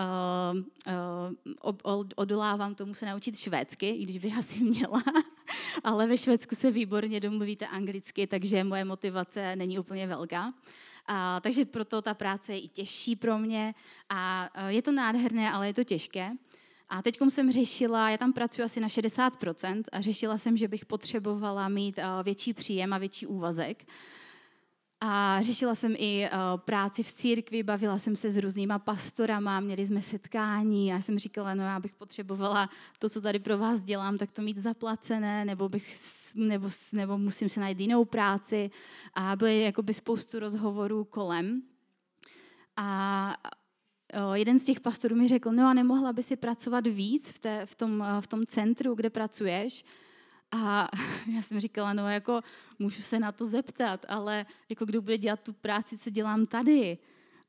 odolávám 2.15 2.75
tomu 2.75 2.93
se 2.93 3.05
naučit 3.05 3.37
švédsky, 3.37 3.89
i 3.89 4.03
když 4.03 4.17
bych 4.17 4.37
asi 4.37 4.63
měla. 4.63 5.03
Ale 5.83 6.07
ve 6.07 6.17
Švédsku 6.17 6.55
se 6.55 6.71
výborně 6.71 7.19
domluvíte 7.19 7.67
anglicky, 7.67 8.27
takže 8.27 8.63
moje 8.63 8.85
motivace 8.85 9.55
není 9.55 9.79
úplně 9.79 10.07
velká. 10.07 10.53
A, 11.07 11.39
takže 11.39 11.65
proto 11.65 12.01
ta 12.01 12.13
práce 12.13 12.53
je 12.53 12.59
i 12.59 12.67
těžší 12.67 13.15
pro 13.15 13.37
mě 13.39 13.75
a 14.09 14.49
je 14.67 14.81
to 14.81 14.91
nádherné, 14.91 15.51
ale 15.51 15.67
je 15.67 15.73
to 15.73 15.83
těžké. 15.83 16.31
A 16.89 17.01
teď 17.01 17.19
jsem 17.29 17.51
řešila, 17.51 18.09
já 18.09 18.17
tam 18.17 18.33
pracuji 18.33 18.63
asi 18.63 18.79
na 18.79 18.87
60% 18.87 19.83
a 19.91 20.01
řešila 20.01 20.37
jsem, 20.37 20.57
že 20.57 20.67
bych 20.67 20.85
potřebovala 20.85 21.69
mít 21.69 21.99
větší 22.23 22.53
příjem 22.53 22.93
a 22.93 22.97
větší 22.97 23.27
úvazek. 23.27 23.85
A 25.05 25.41
řešila 25.41 25.75
jsem 25.75 25.95
i 25.97 26.29
uh, 26.33 26.59
práci 26.59 27.03
v 27.03 27.13
církvi, 27.13 27.63
bavila 27.63 27.97
jsem 27.97 28.15
se 28.15 28.29
s 28.29 28.37
různýma 28.37 28.79
pastorama, 28.79 29.59
měli 29.59 29.85
jsme 29.85 30.01
setkání 30.01 30.91
a 30.91 30.95
já 30.95 31.01
jsem 31.01 31.19
říkala, 31.19 31.53
no 31.53 31.63
já 31.63 31.79
bych 31.79 31.93
potřebovala 31.93 32.69
to, 32.99 33.09
co 33.09 33.21
tady 33.21 33.39
pro 33.39 33.57
vás 33.57 33.83
dělám, 33.83 34.17
tak 34.17 34.31
to 34.31 34.41
mít 34.41 34.57
zaplacené, 34.57 35.45
nebo, 35.45 35.69
bych, 35.69 35.95
nebo, 36.35 36.69
nebo 36.93 37.17
musím 37.17 37.49
se 37.49 37.59
najít 37.59 37.79
jinou 37.79 38.05
práci. 38.05 38.71
A 39.13 39.35
byly 39.35 39.61
jakoby 39.61 39.93
spoustu 39.93 40.39
rozhovorů 40.39 41.03
kolem. 41.03 41.61
A 42.77 43.37
uh, 44.27 44.33
jeden 44.33 44.59
z 44.59 44.63
těch 44.63 44.79
pastorů 44.79 45.15
mi 45.15 45.27
řekl, 45.27 45.51
no 45.51 45.67
a 45.67 45.73
nemohla 45.73 46.13
by 46.13 46.23
si 46.23 46.35
pracovat 46.35 46.87
víc 46.87 47.29
v, 47.31 47.39
té, 47.39 47.65
v, 47.65 47.75
tom, 47.75 47.99
uh, 47.99 48.21
v 48.21 48.27
tom 48.27 48.45
centru, 48.45 48.95
kde 48.95 49.09
pracuješ, 49.09 49.83
a 50.53 50.89
já 51.35 51.41
jsem 51.41 51.59
říkala, 51.59 51.93
no 51.93 52.09
jako 52.09 52.41
můžu 52.79 53.01
se 53.01 53.19
na 53.19 53.31
to 53.31 53.45
zeptat, 53.45 54.05
ale 54.09 54.45
jako 54.69 54.85
kdo 54.85 55.01
bude 55.01 55.17
dělat 55.17 55.39
tu 55.39 55.53
práci, 55.53 55.97
co 55.97 56.09
dělám 56.09 56.45
tady? 56.45 56.97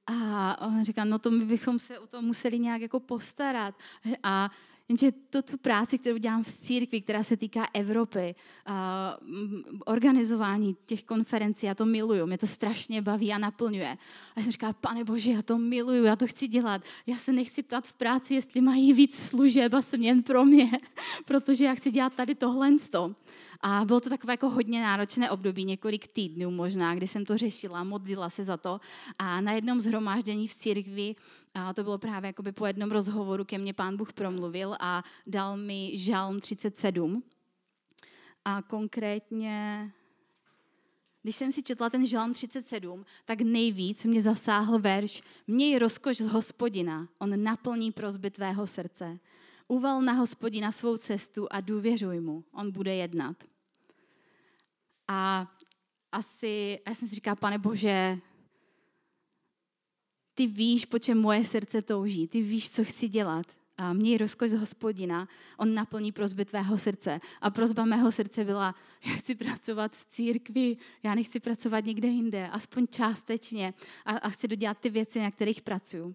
A 0.07 0.67
on 0.67 0.85
říká, 0.85 1.05
no 1.05 1.19
to 1.19 1.31
my 1.31 1.45
bychom 1.45 1.79
se 1.79 1.99
o 1.99 2.07
to 2.07 2.23
museli 2.23 2.59
nějak 2.59 2.81
jako 2.81 3.01
postarat. 3.01 3.75
A 4.23 4.51
Jenže 4.89 5.13
to 5.31 5.43
tu 5.43 5.57
práci, 5.59 5.99
kterou 5.99 6.17
dělám 6.17 6.43
v 6.43 6.59
církvi, 6.59 7.01
která 7.01 7.23
se 7.23 7.37
týká 7.37 7.69
Evropy, 7.73 8.35
organizování 9.85 10.77
těch 10.87 11.05
konferencí, 11.05 11.67
já 11.67 11.75
to 11.75 11.87
miluju, 11.87 12.27
mě 12.27 12.39
to 12.39 12.47
strašně 12.47 13.03
baví 13.03 13.33
a 13.33 13.39
naplňuje. 13.39 13.91
A 13.91 14.33
já 14.37 14.43
jsem 14.43 14.53
říkala, 14.53 14.73
pane 14.73 15.05
Bože, 15.05 15.31
já 15.31 15.43
to 15.43 15.59
miluju, 15.59 16.05
já 16.05 16.17
to 16.17 16.27
chci 16.27 16.49
dělat. 16.49 16.83
Já 17.07 17.17
se 17.17 17.33
nechci 17.33 17.63
ptát 17.63 17.87
v 17.87 17.93
práci, 17.93 18.35
jestli 18.35 18.61
mají 18.61 18.93
víc 18.93 19.19
služeb 19.19 19.75
a 19.75 19.83
směn 19.83 20.23
pro 20.23 20.45
mě, 20.45 20.71
protože 21.25 21.65
já 21.65 21.75
chci 21.75 21.91
dělat 21.91 22.15
tady 22.15 22.35
tohle. 22.35 22.71
A 23.61 23.85
bylo 23.85 24.01
to 24.01 24.09
takové 24.11 24.33
jako 24.33 24.51
hodně 24.51 24.83
náročné 24.83 25.31
období, 25.31 25.65
několik 25.65 26.09
týdnů 26.09 26.51
možná, 26.51 26.95
kdy 26.95 27.09
jsem 27.09 27.25
to 27.25 27.39
řešila, 27.39 27.85
modlila 27.85 28.31
se 28.31 28.45
za 28.45 28.57
to. 28.57 28.81
A 29.19 29.41
na 29.41 29.53
jednom 29.53 29.81
zhromáždění 29.81 30.49
v 30.49 30.55
církvi 30.55 31.15
a 31.55 31.73
to 31.73 31.83
bylo 31.83 31.99
právě 31.99 32.29
jakoby 32.29 32.53
po 32.53 32.67
jednom 32.67 32.91
rozhovoru 32.91 33.45
ke 33.45 33.59
mně 33.59 33.75
pán 33.75 33.97
Bůh 33.97 34.13
promluvil 34.13 34.77
a 34.81 35.03
dal 35.27 35.57
mi 35.57 35.99
žalm 35.99 36.41
37. 36.41 37.23
A 38.45 38.63
konkrétně, 38.63 39.91
když 41.23 41.37
jsem 41.37 41.53
si 41.53 41.63
četla 41.63 41.91
ten 41.91 42.07
žalm 42.07 42.35
37, 42.35 43.05
tak 43.25 43.41
nejvíc 43.41 44.05
mě 44.05 44.21
zasáhl 44.21 44.79
verš 44.79 45.23
Měj 45.47 45.79
rozkoš 45.79 46.17
z 46.17 46.27
hospodina, 46.27 47.09
on 47.19 47.43
naplní 47.43 47.93
prozby 47.93 48.31
tvého 48.31 48.67
srdce. 48.67 49.19
Uval 49.69 50.03
na 50.03 50.13
hospodina 50.13 50.73
svou 50.73 50.97
cestu 50.97 51.47
a 51.51 51.61
důvěřuj 51.61 52.21
mu, 52.21 52.45
on 52.53 52.73
bude 52.73 52.95
jednat. 52.95 53.45
A 55.09 55.53
asi, 56.13 56.81
já 56.87 56.95
jsem 56.95 57.09
si 57.09 57.15
říkala, 57.15 57.37
pane 57.37 57.59
Bože, 57.59 58.19
ty 60.35 60.47
víš, 60.47 60.85
po 60.85 60.99
čem 60.99 61.21
moje 61.21 61.45
srdce 61.45 61.83
touží, 61.83 62.29
ty 62.29 62.43
víš, 62.43 62.71
co 62.71 62.85
chci 62.85 63.09
dělat. 63.09 63.47
A 63.77 63.93
měj 63.93 64.19
rozkoš 64.19 64.51
z 64.51 64.55
hospodina, 64.55 65.29
on 65.57 65.75
naplní 65.75 66.13
prozby 66.13 66.45
tvého 66.45 66.79
srdce. 66.79 67.21
A 67.41 67.51
prozba 67.51 67.85
mého 67.85 68.13
srdce 68.13 68.45
byla, 68.45 68.75
já 69.07 69.13
chci 69.13 69.35
pracovat 69.35 69.97
v 69.97 70.05
církvi, 70.05 70.77
já 71.03 71.15
nechci 71.15 71.41
pracovat 71.41 71.85
někde 71.85 72.09
jinde, 72.09 72.49
aspoň 72.49 72.87
částečně. 72.87 73.75
A, 74.05 74.11
a 74.13 74.29
chci 74.29 74.49
dodělat 74.49 74.79
ty 74.79 74.91
věci, 74.91 75.21
na 75.21 75.31
kterých 75.31 75.63
pracuju. 75.63 76.15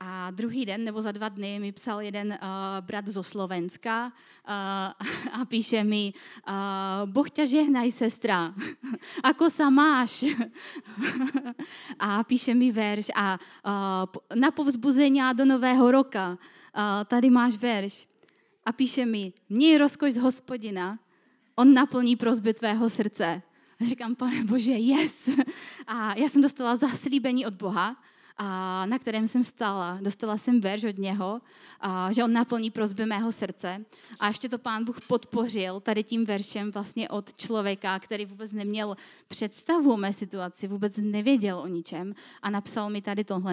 A 0.00 0.30
druhý 0.30 0.66
den 0.66 0.84
nebo 0.84 1.02
za 1.02 1.12
dva 1.12 1.28
dny 1.28 1.58
mi 1.58 1.72
psal 1.72 2.00
jeden 2.00 2.28
uh, 2.28 2.38
brat 2.80 3.06
zo 3.06 3.22
Slovenska 3.22 4.06
uh, 4.06 5.34
a 5.40 5.44
píše 5.44 5.84
mi, 5.84 6.14
uh, 6.14 7.10
Boh 7.10 7.30
ťa 7.30 7.44
žehnaj, 7.46 7.90
sestra, 7.90 8.54
ako 9.30 9.50
sa 9.50 9.70
máš? 9.70 10.24
a 11.98 12.22
píše 12.22 12.54
mi 12.54 12.70
verš 12.70 13.10
a 13.10 13.34
uh, 13.38 14.06
na 14.38 14.54
povzbuzenia 14.54 15.34
do 15.34 15.42
nového 15.42 15.90
roka, 15.90 16.38
uh, 16.38 17.02
tady 17.04 17.30
máš 17.30 17.58
verš. 17.58 18.06
A 18.66 18.72
píše 18.72 19.06
mi, 19.06 19.32
měj 19.48 19.78
rozkoš 19.78 20.12
z 20.12 20.22
hospodina, 20.22 20.98
on 21.56 21.74
naplní 21.74 22.16
prozby 22.16 22.54
tvého 22.54 22.90
srdce. 22.90 23.42
A 23.80 23.84
říkám, 23.84 24.14
pane 24.14 24.44
Bože, 24.44 24.72
yes. 24.72 25.28
A 25.86 26.18
já 26.18 26.28
jsem 26.28 26.42
dostala 26.42 26.76
zaslíbení 26.76 27.46
od 27.46 27.54
Boha, 27.54 27.96
a 28.38 28.86
na 28.86 28.98
kterém 28.98 29.26
jsem 29.26 29.44
stála. 29.44 29.98
Dostala 30.02 30.38
jsem 30.38 30.60
verš 30.60 30.84
od 30.84 30.98
něho, 30.98 31.40
a, 31.80 32.12
že 32.12 32.24
on 32.24 32.32
naplní 32.32 32.70
prozby 32.70 33.06
mého 33.06 33.32
srdce. 33.32 33.84
A 34.20 34.28
ještě 34.28 34.48
to 34.48 34.58
pán 34.58 34.84
Bůh 34.84 35.00
podpořil 35.00 35.80
tady 35.80 36.04
tím 36.04 36.24
veršem 36.24 36.70
vlastně 36.70 37.08
od 37.08 37.34
člověka, 37.34 37.98
který 37.98 38.26
vůbec 38.26 38.52
neměl 38.52 38.96
představu 39.28 39.92
o 39.92 39.96
mé 39.96 40.12
situaci, 40.12 40.68
vůbec 40.68 40.96
nevěděl 40.96 41.58
o 41.58 41.66
ničem 41.66 42.14
a 42.42 42.50
napsal 42.50 42.90
mi 42.90 43.02
tady 43.02 43.24
tohle. 43.24 43.48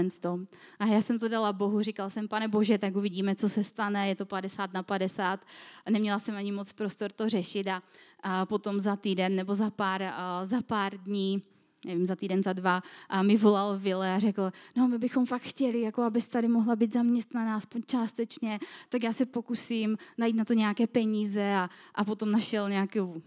A 0.80 0.86
já 0.86 1.02
jsem 1.02 1.20
to 1.20 1.28
dala 1.28 1.54
Bohu, 1.54 1.82
říkal 1.82 2.10
jsem, 2.10 2.28
pane 2.28 2.48
Bože, 2.48 2.78
tak 2.78 2.96
uvidíme, 2.96 3.36
co 3.36 3.50
se 3.50 3.64
stane, 3.64 4.10
je 4.10 4.16
to 4.16 4.26
50 4.26 4.74
na 4.74 4.84
50. 4.84 5.40
A 5.86 5.92
neměla 5.92 6.20
jsem 6.20 6.36
ani 6.36 6.52
moc 6.52 6.74
prostor 6.74 7.12
to 7.12 7.30
řešit 7.30 7.68
a, 7.68 7.84
a 8.24 8.46
potom 8.46 8.80
za 8.80 8.96
týden 8.96 9.36
nebo 9.36 9.56
za 9.56 9.70
pár, 9.70 10.14
za 10.44 10.62
pár 10.62 10.98
dní 10.98 11.44
nevím, 11.86 12.06
za 12.06 12.16
týden, 12.16 12.44
za 12.44 12.54
dva, 12.54 12.82
a 13.10 13.24
mi 13.24 13.38
volal 13.38 13.80
Vile 13.80 14.16
a 14.16 14.20
řekl, 14.20 14.52
no 14.76 14.88
my 14.88 14.98
bychom 14.98 15.26
fakt 15.26 15.42
chtěli, 15.42 15.82
jako 15.82 16.02
abys 16.02 16.28
tady 16.28 16.48
mohla 16.48 16.76
být 16.76 16.94
zaměstnaná 16.94 17.56
aspoň 17.56 17.82
částečně, 17.86 18.60
tak 18.90 19.04
já 19.04 19.14
se 19.14 19.26
pokusím 19.26 19.98
najít 20.18 20.36
na 20.36 20.46
to 20.46 20.54
nějaké 20.54 20.88
peníze 20.88 21.54
a, 21.56 21.70
a 21.96 22.06
potom 22.06 22.32
našel 22.32 22.70
nějakou 22.70 23.22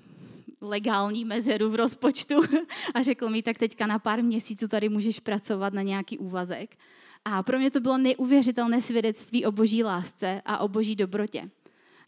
legální 0.60 1.24
mezeru 1.24 1.70
v 1.70 1.74
rozpočtu 1.74 2.34
a 2.94 3.02
řekl 3.02 3.30
mi, 3.30 3.42
tak 3.42 3.58
teďka 3.58 3.86
na 3.86 3.98
pár 3.98 4.22
měsíců 4.22 4.68
tady 4.68 4.88
můžeš 4.88 5.20
pracovat 5.20 5.72
na 5.72 5.82
nějaký 5.82 6.18
úvazek. 6.18 6.76
A 7.24 7.42
pro 7.42 7.58
mě 7.58 7.70
to 7.70 7.80
bylo 7.80 7.98
neuvěřitelné 7.98 8.80
svědectví 8.80 9.46
o 9.46 9.52
boží 9.52 9.84
lásce 9.84 10.42
a 10.44 10.58
o 10.58 10.68
boží 10.68 10.96
dobrotě. 10.96 11.50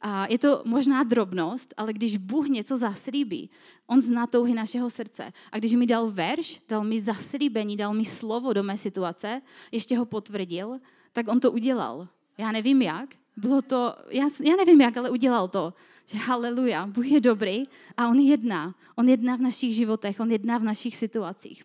A 0.00 0.26
je 0.26 0.38
to 0.38 0.62
možná 0.64 1.02
drobnost, 1.02 1.74
ale 1.76 1.92
když 1.92 2.16
Bůh 2.16 2.48
něco 2.48 2.76
zaslíbí, 2.76 3.50
On 3.86 4.02
zná 4.02 4.26
touhy 4.26 4.54
našeho 4.54 4.90
srdce. 4.90 5.32
A 5.52 5.58
když 5.58 5.74
mi 5.74 5.86
dal 5.86 6.10
verš, 6.10 6.62
dal 6.68 6.84
mi 6.84 7.00
zaslíbení, 7.00 7.76
dal 7.76 7.94
mi 7.94 8.04
slovo 8.04 8.52
do 8.52 8.62
mé 8.62 8.78
situace, 8.78 9.42
ještě 9.72 9.98
ho 9.98 10.04
potvrdil, 10.04 10.78
tak 11.12 11.28
On 11.28 11.40
to 11.40 11.52
udělal. 11.52 12.08
Já 12.38 12.52
nevím 12.52 12.82
jak, 12.82 13.14
bylo 13.36 13.62
to, 13.62 13.94
já, 14.08 14.28
já 14.44 14.56
nevím 14.56 14.80
jak, 14.80 14.96
ale 14.96 15.10
udělal 15.10 15.48
to. 15.48 15.74
Že 16.06 16.18
haleluja, 16.18 16.86
Bůh 16.86 17.06
je 17.06 17.20
dobrý 17.20 17.64
a 17.96 18.08
On 18.08 18.18
jedná. 18.18 18.74
On 18.96 19.08
jedná 19.08 19.36
v 19.36 19.40
našich 19.40 19.74
životech, 19.74 20.20
On 20.20 20.30
jedná 20.30 20.58
v 20.58 20.62
našich 20.62 20.96
situacích. 20.96 21.64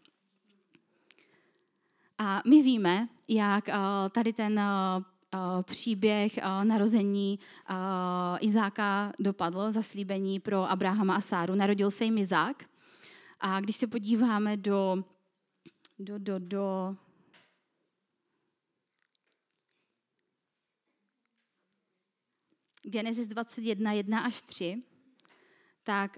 A 2.17 2.41
my 2.47 2.61
víme, 2.61 3.07
jak 3.29 3.69
tady 4.11 4.33
ten 4.33 4.61
příběh 5.61 6.39
narození 6.63 7.39
Izáka 8.39 9.13
dopadl, 9.19 9.71
zaslíbení 9.71 10.39
pro 10.39 10.71
Abrahama 10.71 11.15
a 11.15 11.21
Sáru. 11.21 11.55
Narodil 11.55 11.91
se 11.91 12.03
jim 12.03 12.17
Izák. 12.17 12.63
A 13.39 13.59
když 13.59 13.75
se 13.75 13.87
podíváme 13.87 14.57
do, 14.57 15.03
do, 15.99 16.19
do, 16.19 16.39
do 16.39 16.95
Genesis 22.83 23.27
21, 23.27 23.91
1 23.91 24.19
až 24.19 24.41
3, 24.41 24.83
tak 25.83 26.17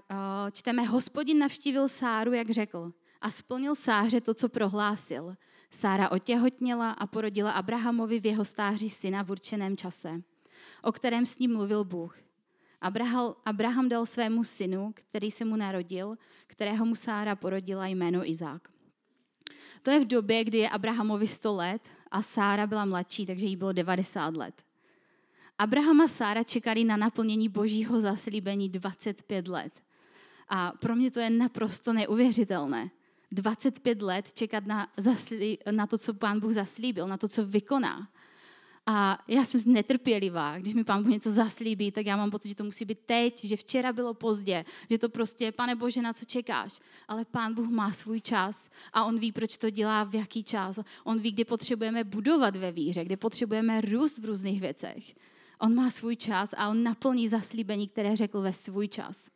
čteme, 0.52 0.82
hospodin 0.82 1.38
navštívil 1.38 1.88
Sáru, 1.88 2.32
jak 2.32 2.50
řekl, 2.50 2.92
a 3.20 3.30
splnil 3.30 3.74
Sáře 3.74 4.20
to, 4.20 4.34
co 4.34 4.48
prohlásil. 4.48 5.36
Sára 5.70 6.10
otěhotněla 6.10 6.90
a 6.90 7.06
porodila 7.06 7.52
Abrahamovi 7.52 8.20
v 8.20 8.26
jeho 8.26 8.44
stáří 8.44 8.90
syna 8.90 9.22
v 9.22 9.30
určeném 9.30 9.76
čase, 9.76 10.22
o 10.82 10.92
kterém 10.92 11.26
s 11.26 11.38
ním 11.38 11.52
mluvil 11.52 11.84
Bůh. 11.84 12.18
Abraham, 12.80 13.34
Abraham 13.44 13.88
dal 13.88 14.06
svému 14.06 14.44
synu, 14.44 14.92
který 14.94 15.30
se 15.30 15.44
mu 15.44 15.56
narodil, 15.56 16.16
kterého 16.46 16.86
mu 16.86 16.94
Sára 16.94 17.36
porodila 17.36 17.86
jméno 17.86 18.30
Izák. 18.30 18.68
To 19.82 19.90
je 19.90 20.00
v 20.00 20.06
době, 20.06 20.44
kdy 20.44 20.58
je 20.58 20.68
Abrahamovi 20.68 21.26
100 21.26 21.54
let 21.54 21.88
a 22.10 22.22
Sára 22.22 22.66
byla 22.66 22.84
mladší, 22.84 23.26
takže 23.26 23.46
jí 23.46 23.56
bylo 23.56 23.72
90 23.72 24.36
let. 24.36 24.62
Abraham 25.58 26.00
a 26.00 26.08
Sára 26.08 26.42
čekali 26.42 26.84
na 26.84 26.96
naplnění 26.96 27.48
božího 27.48 28.00
zaslíbení 28.00 28.68
25 28.68 29.48
let. 29.48 29.82
A 30.48 30.72
pro 30.72 30.96
mě 30.96 31.10
to 31.10 31.20
je 31.20 31.30
naprosto 31.30 31.92
neuvěřitelné. 31.92 32.90
25 33.32 34.02
let 34.02 34.32
čekat 34.32 34.66
na, 34.66 34.88
zaslí, 34.96 35.58
na 35.70 35.86
to, 35.86 35.98
co 35.98 36.14
pán 36.14 36.40
Bůh 36.40 36.52
zaslíbil, 36.52 37.08
na 37.08 37.16
to, 37.16 37.28
co 37.28 37.46
vykoná. 37.46 38.08
A 38.90 39.18
já 39.28 39.44
jsem 39.44 39.60
netrpělivá. 39.66 40.58
Když 40.58 40.74
mi 40.74 40.84
pán 40.84 41.02
Bůh 41.02 41.12
něco 41.12 41.30
zaslíbí, 41.30 41.92
tak 41.92 42.06
já 42.06 42.16
mám 42.16 42.30
pocit, 42.30 42.48
že 42.48 42.54
to 42.54 42.64
musí 42.64 42.84
být 42.84 42.98
teď, 43.06 43.44
že 43.44 43.56
včera 43.56 43.92
bylo 43.92 44.14
pozdě, 44.14 44.64
že 44.90 44.98
to 44.98 45.08
prostě, 45.08 45.52
pane 45.52 45.76
Bože, 45.76 46.02
na 46.02 46.12
co 46.12 46.24
čekáš? 46.24 46.80
Ale 47.08 47.24
pán 47.24 47.54
Bůh 47.54 47.68
má 47.68 47.90
svůj 47.90 48.20
čas 48.20 48.70
a 48.92 49.04
on 49.04 49.18
ví, 49.18 49.32
proč 49.32 49.58
to 49.58 49.70
dělá, 49.70 50.04
v 50.04 50.14
jaký 50.14 50.44
čas. 50.44 50.78
On 51.04 51.18
ví, 51.18 51.32
kdy 51.32 51.44
potřebujeme 51.44 52.04
budovat 52.04 52.56
ve 52.56 52.72
víře, 52.72 53.04
kdy 53.04 53.16
potřebujeme 53.16 53.80
růst 53.80 54.18
v 54.18 54.24
různých 54.24 54.60
věcech. 54.60 55.14
On 55.60 55.74
má 55.74 55.90
svůj 55.90 56.16
čas 56.16 56.54
a 56.56 56.68
on 56.68 56.82
naplní 56.82 57.28
zaslíbení, 57.28 57.88
které 57.88 58.16
řekl 58.16 58.40
ve 58.40 58.52
svůj 58.52 58.88
čas. 58.88 59.30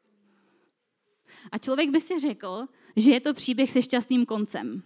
A 1.53 1.59
člověk 1.59 1.90
by 1.90 2.01
si 2.01 2.18
řekl, 2.18 2.66
že 2.97 3.12
je 3.12 3.21
to 3.21 3.35
příběh 3.35 3.71
se 3.71 3.83
šťastným 3.83 4.27
koncem. 4.27 4.83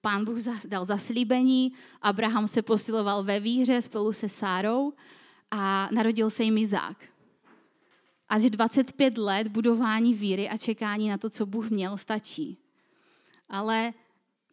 Pán 0.00 0.24
Bůh 0.24 0.38
dal 0.66 0.84
zaslíbení, 0.84 1.72
Abraham 2.02 2.48
se 2.48 2.62
posiloval 2.62 3.24
ve 3.24 3.40
víře 3.40 3.82
spolu 3.82 4.12
se 4.12 4.28
Sárou 4.28 4.92
a 5.50 5.88
narodil 5.92 6.30
se 6.30 6.42
jim 6.42 6.58
Izák. 6.58 7.04
A 8.28 8.38
že 8.38 8.50
25 8.50 9.18
let 9.18 9.48
budování 9.48 10.14
víry 10.14 10.48
a 10.48 10.56
čekání 10.56 11.08
na 11.08 11.18
to, 11.18 11.30
co 11.30 11.46
Bůh 11.46 11.70
měl, 11.70 11.96
stačí. 11.96 12.58
Ale 13.48 13.92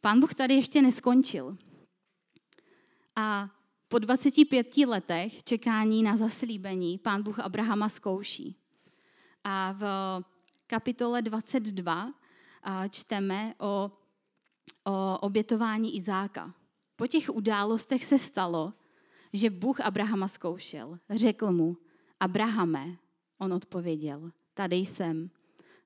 pán 0.01 0.19
Bůh 0.19 0.33
tady 0.33 0.53
ještě 0.53 0.81
neskončil. 0.81 1.57
A 3.15 3.49
po 3.87 3.99
25 3.99 4.77
letech 4.77 5.43
čekání 5.43 6.03
na 6.03 6.17
zaslíbení 6.17 6.97
pán 6.97 7.23
Bůh 7.23 7.39
Abrahama 7.39 7.89
zkouší. 7.89 8.55
A 9.43 9.71
v 9.71 9.83
kapitole 10.71 11.21
22 11.21 12.13
čteme 12.89 13.55
o, 13.59 13.91
o 14.85 15.17
obětování 15.19 15.95
Izáka. 15.95 16.53
Po 16.95 17.07
těch 17.07 17.29
událostech 17.29 18.05
se 18.05 18.19
stalo, 18.19 18.73
že 19.33 19.49
Bůh 19.49 19.79
Abrahama 19.79 20.27
zkoušel. 20.27 20.99
Řekl 21.09 21.51
mu, 21.51 21.77
Abrahame, 22.19 22.97
on 23.37 23.53
odpověděl, 23.53 24.31
tady 24.53 24.75
jsem. 24.75 25.29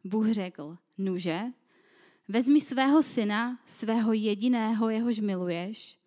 Bůh 0.03 0.31
řekl, 0.31 0.77
nuže, 0.97 1.41
vezmi 2.27 2.61
svého 2.61 3.01
syna, 3.01 3.59
svého 3.65 4.13
jediného, 4.13 4.89
jehož 4.89 5.19
miluješ, 5.19 5.99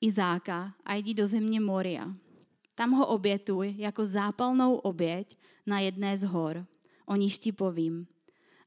Izáka 0.00 0.74
a 0.84 0.94
jdi 0.94 1.14
do 1.14 1.26
země 1.26 1.60
Moria. 1.60 2.14
Tam 2.74 2.90
ho 2.90 3.06
obětuj 3.06 3.74
jako 3.78 4.04
zápalnou 4.04 4.74
oběť 4.74 5.38
na 5.66 5.80
jedné 5.80 6.16
z 6.16 6.22
hor. 6.22 6.66
O 7.08 7.16
níž 7.16 7.38
ti 7.38 7.52
povím. 7.52 8.06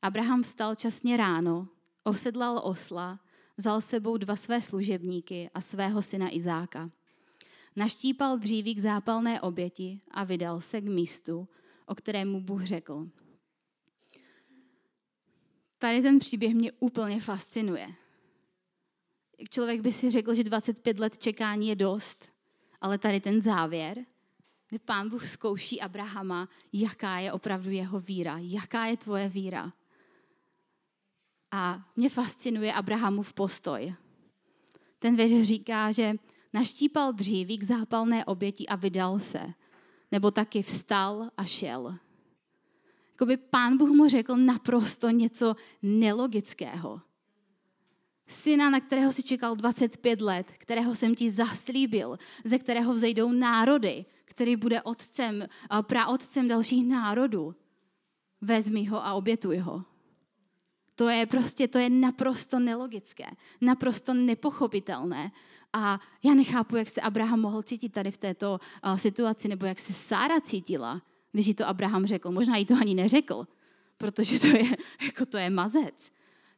Abraham 0.02 0.42
vstal 0.44 0.76
časně 0.76 1.18
ráno, 1.18 1.68
osedlal 2.04 2.62
osla, 2.64 3.20
vzal 3.58 3.82
sebou 3.82 4.18
dva 4.18 4.36
své 4.36 4.62
služebníky 4.62 5.50
a 5.54 5.62
svého 5.62 6.02
syna 6.02 6.36
Izáka. 6.36 6.92
Naštípal 7.76 8.38
dříví 8.38 8.76
k 8.76 8.80
zápalné 8.80 9.42
oběti 9.42 10.02
a 10.12 10.24
vydal 10.24 10.62
se 10.62 10.82
k 10.82 10.86
místu, 10.86 11.48
o 11.86 11.96
kterému 11.96 12.42
Bůh 12.42 12.64
řekl. 12.64 13.10
Tady 15.78 16.02
ten 16.02 16.20
příběh 16.20 16.54
mě 16.54 16.72
úplně 16.72 17.20
fascinuje 17.20 17.96
člověk 19.50 19.82
by 19.82 19.94
si 19.94 20.12
řekl, 20.12 20.34
že 20.34 20.44
25 20.44 21.00
let 21.00 21.18
čekání 21.18 21.68
je 21.68 21.76
dost, 21.76 22.30
ale 22.82 22.98
tady 22.98 23.20
ten 23.20 23.42
závěr, 23.42 24.06
kdy 24.72 24.80
pán 24.80 25.10
Bůh 25.10 25.28
zkouší 25.28 25.82
Abrahama, 25.82 26.50
jaká 26.74 27.18
je 27.18 27.32
opravdu 27.32 27.70
jeho 27.70 28.00
víra, 28.00 28.38
jaká 28.40 28.86
je 28.86 28.98
tvoje 28.98 29.30
víra. 29.30 29.74
A 31.52 31.90
mě 31.96 32.10
fascinuje 32.10 32.74
Abrahamův 32.74 33.34
postoj. 33.34 33.96
Ten 35.00 35.16
věř 35.16 35.48
říká, 35.48 35.92
že 35.92 36.14
naštípal 36.54 37.14
dříví 37.14 37.58
k 37.58 37.64
zápalné 37.64 38.26
oběti 38.26 38.68
a 38.68 38.76
vydal 38.76 39.20
se. 39.20 39.54
Nebo 40.12 40.32
taky 40.32 40.62
vstal 40.62 41.30
a 41.38 41.46
šel. 41.46 41.96
Jakoby 43.12 43.38
pán 43.38 43.78
Bůh 43.78 43.90
mu 43.90 44.08
řekl 44.08 44.36
naprosto 44.36 45.10
něco 45.10 45.56
nelogického 45.82 47.02
syna, 48.32 48.70
na 48.70 48.80
kterého 48.80 49.12
si 49.12 49.24
čekal 49.24 49.56
25 49.56 50.22
let, 50.22 50.52
kterého 50.58 50.96
jsem 50.96 51.16
ti 51.16 51.32
zaslíbil, 51.32 52.18
ze 52.44 52.60
kterého 52.60 52.94
vzejdou 52.94 53.32
národy, 53.32 54.06
který 54.26 54.56
bude 54.56 54.82
otcem, 54.82 55.48
praotcem 55.82 56.48
dalších 56.48 56.88
národů. 56.88 57.56
Vezmi 58.42 58.86
ho 58.86 59.06
a 59.06 59.14
obětuj 59.14 59.58
ho. 59.58 59.84
To 60.96 61.10
je 61.10 61.26
prostě, 61.26 61.68
to 61.68 61.80
je 61.80 61.90
naprosto 61.90 62.60
nelogické, 62.60 63.26
naprosto 63.62 64.14
nepochopitelné. 64.14 65.32
A 65.74 66.00
já 66.24 66.34
nechápu, 66.34 66.76
jak 66.76 66.90
se 66.90 67.02
Abraham 67.02 67.40
mohl 67.40 67.64
cítit 67.64 67.90
tady 67.90 68.12
v 68.12 68.18
této 68.18 68.60
uh, 68.86 68.96
situaci, 68.96 69.48
nebo 69.48 69.66
jak 69.66 69.80
se 69.80 69.94
Sára 69.94 70.42
cítila, 70.42 71.02
když 71.32 71.48
jí 71.48 71.54
to 71.54 71.68
Abraham 71.68 72.06
řekl. 72.06 72.32
Možná 72.32 72.58
jí 72.58 72.66
to 72.66 72.74
ani 72.82 72.96
neřekl, 72.96 73.48
protože 73.98 74.40
to 74.40 74.48
je, 74.48 74.66
jako 75.06 75.26
to 75.26 75.38
je 75.38 75.50
mazec 75.50 76.12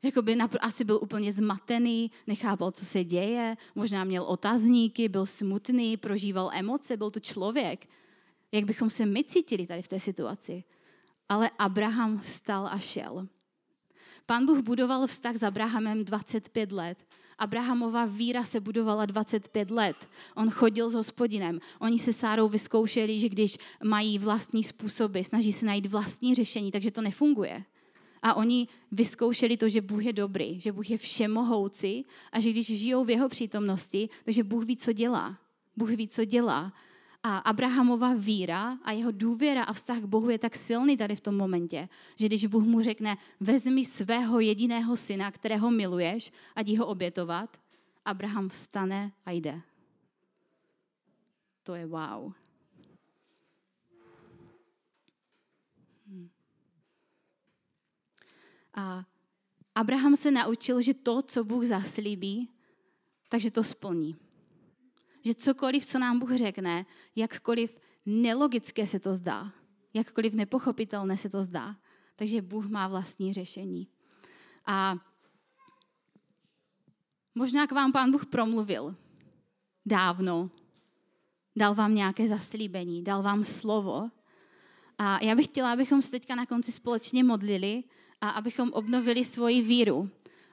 jakoby 0.03 0.37
asi 0.59 0.83
byl 0.83 0.99
úplně 1.01 1.31
zmatený, 1.31 2.11
nechápal, 2.27 2.71
co 2.71 2.85
se 2.85 3.03
děje, 3.03 3.57
možná 3.75 4.03
měl 4.03 4.23
otazníky, 4.23 5.09
byl 5.09 5.25
smutný, 5.25 5.97
prožíval 5.97 6.49
emoce, 6.53 6.97
byl 6.97 7.11
to 7.11 7.19
člověk. 7.19 7.87
Jak 8.51 8.65
bychom 8.65 8.89
se 8.89 9.05
my 9.05 9.23
cítili 9.23 9.67
tady 9.67 9.81
v 9.81 9.87
té 9.87 9.99
situaci? 9.99 10.63
Ale 11.29 11.49
Abraham 11.59 12.19
vstal 12.19 12.67
a 12.67 12.79
šel. 12.79 13.27
Pán 14.25 14.45
Bůh 14.45 14.59
budoval 14.59 15.07
vztah 15.07 15.35
s 15.35 15.43
Abrahamem 15.43 16.05
25 16.05 16.71
let. 16.71 17.07
Abrahamova 17.37 18.05
víra 18.05 18.43
se 18.43 18.59
budovala 18.59 19.05
25 19.05 19.71
let. 19.71 20.09
On 20.35 20.49
chodil 20.49 20.89
s 20.89 20.93
hospodinem. 20.93 21.59
Oni 21.79 21.99
se 21.99 22.13
Sárou 22.13 22.47
vyzkoušeli, 22.47 23.19
že 23.19 23.29
když 23.29 23.57
mají 23.83 24.19
vlastní 24.19 24.63
způsoby, 24.63 25.21
snaží 25.21 25.53
se 25.53 25.65
najít 25.65 25.85
vlastní 25.85 26.35
řešení, 26.35 26.71
takže 26.71 26.91
to 26.91 27.01
nefunguje. 27.01 27.63
A 28.23 28.33
oni 28.33 28.67
vyzkoušeli 28.91 29.57
to, 29.57 29.69
že 29.69 29.81
Bůh 29.81 30.05
je 30.05 30.13
dobrý, 30.13 30.59
že 30.59 30.71
Bůh 30.71 30.89
je 30.89 30.97
všemohoucí 30.97 32.05
a 32.31 32.39
že 32.39 32.49
když 32.49 32.67
žijou 32.67 33.03
v 33.03 33.09
jeho 33.09 33.29
přítomnosti, 33.29 34.09
takže 34.25 34.43
Bůh 34.43 34.65
ví, 34.65 34.77
co 34.77 34.93
dělá. 34.93 35.37
Bůh 35.75 35.89
ví, 35.89 36.07
co 36.07 36.25
dělá. 36.25 36.73
A 37.23 37.37
Abrahamova 37.37 38.13
víra 38.13 38.77
a 38.83 38.91
jeho 38.91 39.11
důvěra 39.11 39.63
a 39.63 39.73
vztah 39.73 39.99
k 39.99 40.05
Bohu 40.05 40.29
je 40.29 40.39
tak 40.39 40.55
silný 40.55 40.97
tady 40.97 41.15
v 41.15 41.21
tom 41.21 41.35
momentě, 41.35 41.89
že 42.15 42.25
když 42.25 42.45
Bůh 42.45 42.63
mu 42.63 42.81
řekne, 42.81 43.17
vezmi 43.39 43.85
svého 43.85 44.39
jediného 44.39 44.95
syna, 44.95 45.31
kterého 45.31 45.71
miluješ 45.71 46.31
a 46.55 46.61
jdi 46.61 46.75
ho 46.75 46.85
obětovat, 46.85 47.57
Abraham 48.05 48.49
vstane 48.49 49.11
a 49.25 49.31
jde. 49.31 49.61
To 51.63 51.75
je 51.75 51.85
wow. 51.85 52.33
A 58.73 59.05
Abraham 59.75 60.15
se 60.15 60.31
naučil, 60.31 60.81
že 60.81 60.93
to, 60.93 61.21
co 61.21 61.43
Bůh 61.43 61.65
zaslíbí, 61.65 62.49
takže 63.29 63.51
to 63.51 63.63
splní. 63.63 64.15
Že 65.25 65.35
cokoliv, 65.35 65.85
co 65.85 65.99
nám 65.99 66.19
Bůh 66.19 66.31
řekne, 66.35 66.85
jakkoliv 67.15 67.79
nelogické 68.05 68.87
se 68.87 68.99
to 68.99 69.13
zdá, 69.13 69.51
jakkoliv 69.93 70.33
nepochopitelné 70.33 71.17
se 71.17 71.29
to 71.29 71.43
zdá, 71.43 71.75
takže 72.15 72.41
Bůh 72.41 72.65
má 72.65 72.87
vlastní 72.87 73.33
řešení. 73.33 73.87
A 74.65 74.97
možná 77.35 77.67
k 77.67 77.71
vám 77.71 77.91
pán 77.91 78.11
Bůh 78.11 78.25
promluvil 78.25 78.95
dávno, 79.85 80.51
dal 81.55 81.75
vám 81.75 81.95
nějaké 81.95 82.27
zaslíbení, 82.27 83.03
dal 83.03 83.23
vám 83.23 83.43
slovo. 83.43 84.09
A 84.97 85.23
já 85.23 85.35
bych 85.35 85.45
chtěla, 85.45 85.73
abychom 85.73 86.01
se 86.01 86.11
teďka 86.11 86.35
na 86.35 86.45
konci 86.45 86.71
společně 86.71 87.23
modlili 87.23 87.83
a 88.23 88.29
abychom 88.29 88.69
obnovili 88.73 89.23
svoji 89.23 89.61
víru. 89.61 90.09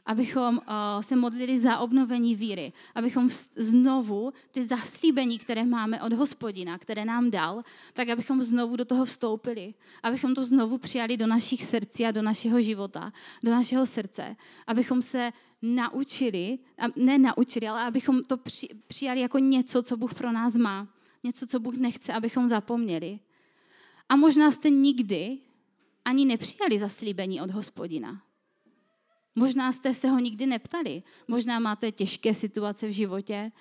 Abychom 0.06 0.56
uh, 0.58 0.62
se 1.00 1.16
modlili 1.16 1.58
za 1.58 1.78
obnovení 1.78 2.34
víry, 2.34 2.72
abychom 2.94 3.28
znovu 3.56 4.32
ty 4.50 4.64
zaslíbení, 4.64 5.38
které 5.38 5.64
máme 5.64 6.02
od 6.02 6.12
hospodina, 6.12 6.78
které 6.78 7.04
nám 7.04 7.30
dal, 7.30 7.62
tak 7.92 8.08
abychom 8.08 8.42
znovu 8.42 8.76
do 8.76 8.84
toho 8.84 9.04
vstoupili, 9.04 9.74
abychom 10.02 10.34
to 10.34 10.44
znovu 10.44 10.78
přijali 10.78 11.16
do 11.16 11.26
našich 11.26 11.64
srdcí 11.64 12.06
a 12.06 12.10
do 12.10 12.22
našeho 12.22 12.60
života, 12.60 13.12
do 13.44 13.50
našeho 13.50 13.86
srdce, 13.86 14.36
abychom 14.66 15.02
se 15.02 15.32
naučili, 15.62 16.58
ne 16.96 17.18
naučili, 17.18 17.68
ale 17.68 17.82
abychom 17.82 18.22
to 18.22 18.36
při, 18.36 18.68
přijali 18.86 19.20
jako 19.20 19.38
něco, 19.38 19.82
co 19.82 19.96
Bůh 19.96 20.14
pro 20.14 20.32
nás 20.32 20.56
má, 20.56 20.88
něco, 21.24 21.46
co 21.46 21.60
Bůh 21.60 21.74
nechce, 21.74 22.12
abychom 22.12 22.48
zapomněli. 22.48 23.18
A 24.08 24.16
možná 24.16 24.50
jste 24.50 24.70
nikdy 24.70 25.38
ani 26.04 26.24
nepřijali 26.24 26.78
zaslíbení 26.78 27.40
od 27.40 27.50
hospodina. 27.50 28.22
Možná 29.34 29.72
jste 29.72 29.94
se 29.94 30.08
ho 30.08 30.18
nikdy 30.18 30.46
neptali. 30.46 31.02
Možná 31.28 31.58
máte 31.58 31.92
těžké 31.92 32.34
situace 32.34 32.88
v 32.88 32.90
životě, 32.90 33.52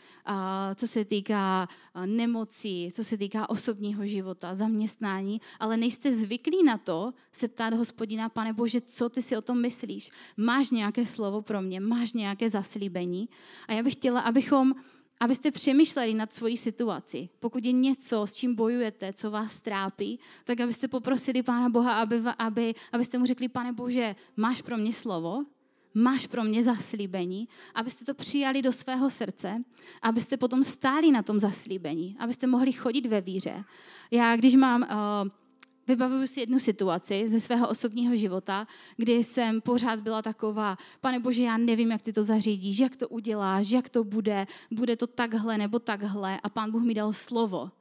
co 0.76 0.88
se 0.88 1.06
týká 1.06 1.68
nemocí, 2.06 2.90
co 2.94 3.04
se 3.04 3.18
týká 3.18 3.50
osobního 3.50 4.06
života, 4.06 4.56
zaměstnání, 4.56 5.42
ale 5.60 5.78
nejste 5.78 6.12
zvyklí 6.12 6.64
na 6.64 6.78
to 6.78 7.14
se 7.32 7.48
ptát 7.48 7.74
hospodina, 7.74 8.30
pane 8.30 8.54
Bože, 8.54 8.82
co 8.82 9.10
ty 9.10 9.22
si 9.22 9.38
o 9.38 9.42
tom 9.42 9.62
myslíš? 9.62 10.12
Máš 10.38 10.72
nějaké 10.72 11.06
slovo 11.06 11.42
pro 11.42 11.62
mě? 11.62 11.80
Máš 11.80 12.14
nějaké 12.14 12.50
zaslíbení? 12.50 13.30
A 13.68 13.74
já 13.74 13.84
bych 13.84 13.94
chtěla, 13.94 14.22
abychom 14.22 14.74
abyste 15.20 15.52
přemýšleli 15.52 16.14
nad 16.14 16.34
svojí 16.34 16.58
situaci. 16.58 17.30
Pokud 17.40 17.66
je 17.66 17.72
něco, 17.72 18.28
s 18.28 18.34
čím 18.34 18.56
bojujete, 18.56 19.14
co 19.14 19.32
vás 19.32 19.60
trápí, 19.60 20.20
tak 20.44 20.60
abyste 20.60 20.88
poprosili 20.88 21.44
Pána 21.44 21.70
Boha, 21.70 21.94
aby, 22.02 22.22
aby, 22.38 22.76
abyste 22.92 23.18
mu 23.18 23.26
řekli, 23.26 23.48
pane 23.48 23.74
Bože, 23.74 24.16
máš 24.38 24.62
pro 24.62 24.78
mě 24.78 24.94
slovo? 24.94 25.44
máš 25.94 26.28
pro 26.28 26.44
mě 26.44 26.64
zaslíbení, 26.64 27.48
abyste 27.76 28.06
to 28.06 28.14
přijali 28.14 28.62
do 28.62 28.72
svého 28.72 29.10
srdce, 29.10 29.64
abyste 30.02 30.38
potom 30.38 30.64
stáli 30.64 31.12
na 31.12 31.24
tom 31.24 31.40
zaslíbení, 31.40 32.16
abyste 32.20 32.48
mohli 32.48 32.72
chodit 32.72 33.06
ve 33.06 33.22
víře. 33.22 33.64
Já, 34.12 34.36
když 34.36 34.56
mám, 34.56 34.82
uh, 34.82 35.30
vybavuju 35.90 36.28
si 36.28 36.40
jednu 36.40 36.60
situaci 36.60 37.30
ze 37.30 37.40
svého 37.40 37.70
osobního 37.70 38.16
života, 38.16 38.68
kdy 38.98 39.24
jsem 39.24 39.62
pořád 39.62 40.00
byla 40.00 40.22
taková, 40.22 40.78
pane 41.02 41.20
Bože, 41.20 41.44
já 41.44 41.58
nevím, 41.58 41.92
jak 41.92 42.02
ty 42.02 42.14
to 42.14 42.24
zařídíš, 42.24 42.80
jak 42.80 42.96
to 42.96 43.10
uděláš, 43.10 43.70
jak 43.70 43.90
to 43.90 44.04
bude, 44.04 44.48
bude 44.72 44.96
to 44.96 45.08
takhle 45.08 45.58
nebo 45.58 45.80
takhle 45.80 46.40
a 46.44 46.50
pán 46.50 46.72
Bůh 46.72 46.84
mi 46.84 46.94
dal 46.94 47.14
slovo 47.14 47.72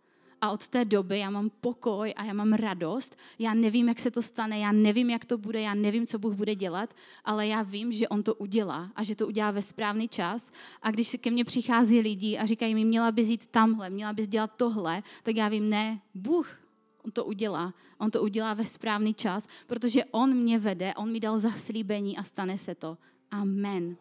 a 0.41 0.51
od 0.51 0.69
té 0.69 0.85
doby 0.85 1.19
já 1.19 1.31
mám 1.31 1.51
pokoj 1.61 2.15
a 2.17 2.25
já 2.25 2.33
mám 2.33 2.53
radost. 2.53 3.17
Já 3.39 3.55
nevím, 3.55 3.89
jak 3.89 4.01
se 4.01 4.11
to 4.11 4.23
stane, 4.23 4.59
já 4.59 4.73
nevím, 4.73 5.11
jak 5.11 5.25
to 5.25 5.39
bude, 5.39 5.61
já 5.61 5.75
nevím, 5.75 6.07
co 6.07 6.19
Bůh 6.19 6.35
bude 6.35 6.55
dělat, 6.55 6.95
ale 7.25 7.47
já 7.47 7.63
vím, 7.63 7.93
že 7.93 8.09
On 8.09 8.23
to 8.23 8.35
udělá 8.35 8.91
a 8.95 9.03
že 9.03 9.17
to 9.17 9.27
udělá 9.27 9.51
ve 9.51 9.63
správný 9.63 10.09
čas. 10.09 10.51
A 10.83 10.91
když 10.91 11.17
ke 11.21 11.31
mně 11.31 11.45
přichází 11.45 12.01
lidi 12.01 12.39
a 12.39 12.47
říkají 12.47 12.75
mi, 12.75 12.85
měla 12.85 13.13
bys 13.13 13.29
jít 13.29 13.47
tamhle, 13.47 13.91
měla 13.91 14.13
bys 14.13 14.27
dělat 14.27 14.51
tohle, 14.57 15.03
tak 15.23 15.37
já 15.37 15.49
vím, 15.49 15.69
ne, 15.69 16.01
Bůh 16.15 16.68
On 17.09 17.13
to 17.13 17.25
udělá. 17.25 17.75
On 17.99 18.11
to 18.11 18.23
udělá 18.23 18.55
ve 18.55 18.65
správný 18.65 19.15
čas, 19.15 19.47
protože 19.67 20.05
On 20.05 20.35
mě 20.35 20.59
vede, 20.59 20.95
On 20.95 21.13
mi 21.13 21.21
dal 21.21 21.39
zaslíbení 21.39 22.19
a 22.19 22.23
stane 22.23 22.59
se 22.59 22.75
to. 22.75 22.99
Amen. 23.31 23.97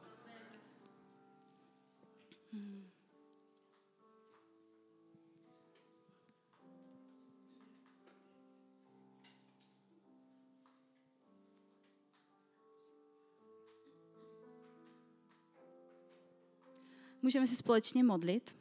Můžeme 17.22 17.48
se 17.48 17.56
společně 17.56 18.04
modlit. 18.04 18.58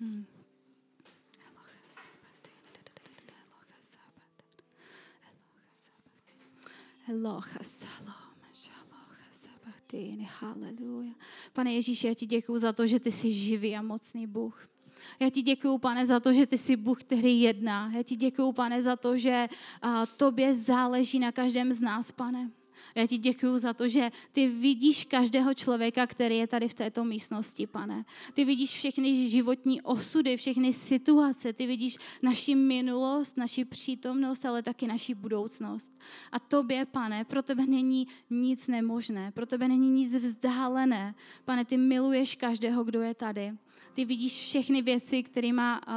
Hmm. 0.00 0.33
Pane 11.52 11.72
Ježíši, 11.72 12.06
já 12.06 12.14
ti 12.14 12.26
děkuji 12.26 12.58
za 12.58 12.72
to, 12.72 12.86
že 12.86 13.00
ty 13.00 13.12
jsi 13.12 13.32
živý 13.32 13.76
a 13.76 13.82
mocný 13.82 14.26
Bůh. 14.26 14.68
Já 15.20 15.30
ti 15.30 15.42
děkuji, 15.42 15.78
pane, 15.78 16.06
za 16.06 16.20
to, 16.20 16.32
že 16.32 16.46
ty 16.46 16.58
jsi 16.58 16.76
Bůh, 16.76 17.00
který 17.00 17.40
jedná. 17.40 17.92
Já 17.92 18.02
ti 18.02 18.16
děkuji, 18.16 18.52
pane, 18.52 18.82
za 18.82 18.96
to, 18.96 19.16
že 19.16 19.48
a, 19.82 20.06
tobě 20.06 20.54
záleží 20.54 21.18
na 21.18 21.32
každém 21.32 21.72
z 21.72 21.80
nás, 21.80 22.12
pane. 22.12 22.50
Já 22.94 23.06
ti 23.06 23.18
děkuji 23.18 23.58
za 23.58 23.72
to, 23.72 23.88
že 23.88 24.10
ty 24.32 24.48
vidíš 24.48 25.04
každého 25.04 25.54
člověka, 25.54 26.06
který 26.06 26.36
je 26.36 26.46
tady 26.46 26.68
v 26.68 26.74
této 26.74 27.04
místnosti, 27.04 27.66
pane. 27.66 28.04
Ty 28.32 28.44
vidíš 28.44 28.70
všechny 28.74 29.28
životní 29.28 29.82
osudy, 29.82 30.36
všechny 30.36 30.72
situace, 30.72 31.52
ty 31.52 31.66
vidíš 31.66 31.96
naši 32.22 32.54
minulost, 32.54 33.36
naši 33.36 33.64
přítomnost, 33.64 34.44
ale 34.44 34.62
taky 34.62 34.86
naši 34.86 35.14
budoucnost. 35.14 35.92
A 36.32 36.38
tobě, 36.38 36.86
pane, 36.86 37.24
pro 37.24 37.42
tebe 37.42 37.66
není 37.66 38.06
nic 38.30 38.66
nemožné, 38.66 39.32
pro 39.32 39.46
tebe 39.46 39.68
není 39.68 39.90
nic 39.90 40.14
vzdálené. 40.14 41.14
Pane, 41.44 41.64
ty 41.64 41.76
miluješ 41.76 42.36
každého, 42.36 42.84
kdo 42.84 43.02
je 43.02 43.14
tady. 43.14 43.52
Ty 43.94 44.04
vidíš 44.04 44.32
všechny 44.32 44.82
věci, 44.82 45.22
kterými 45.22 45.62
uh, 45.62 45.94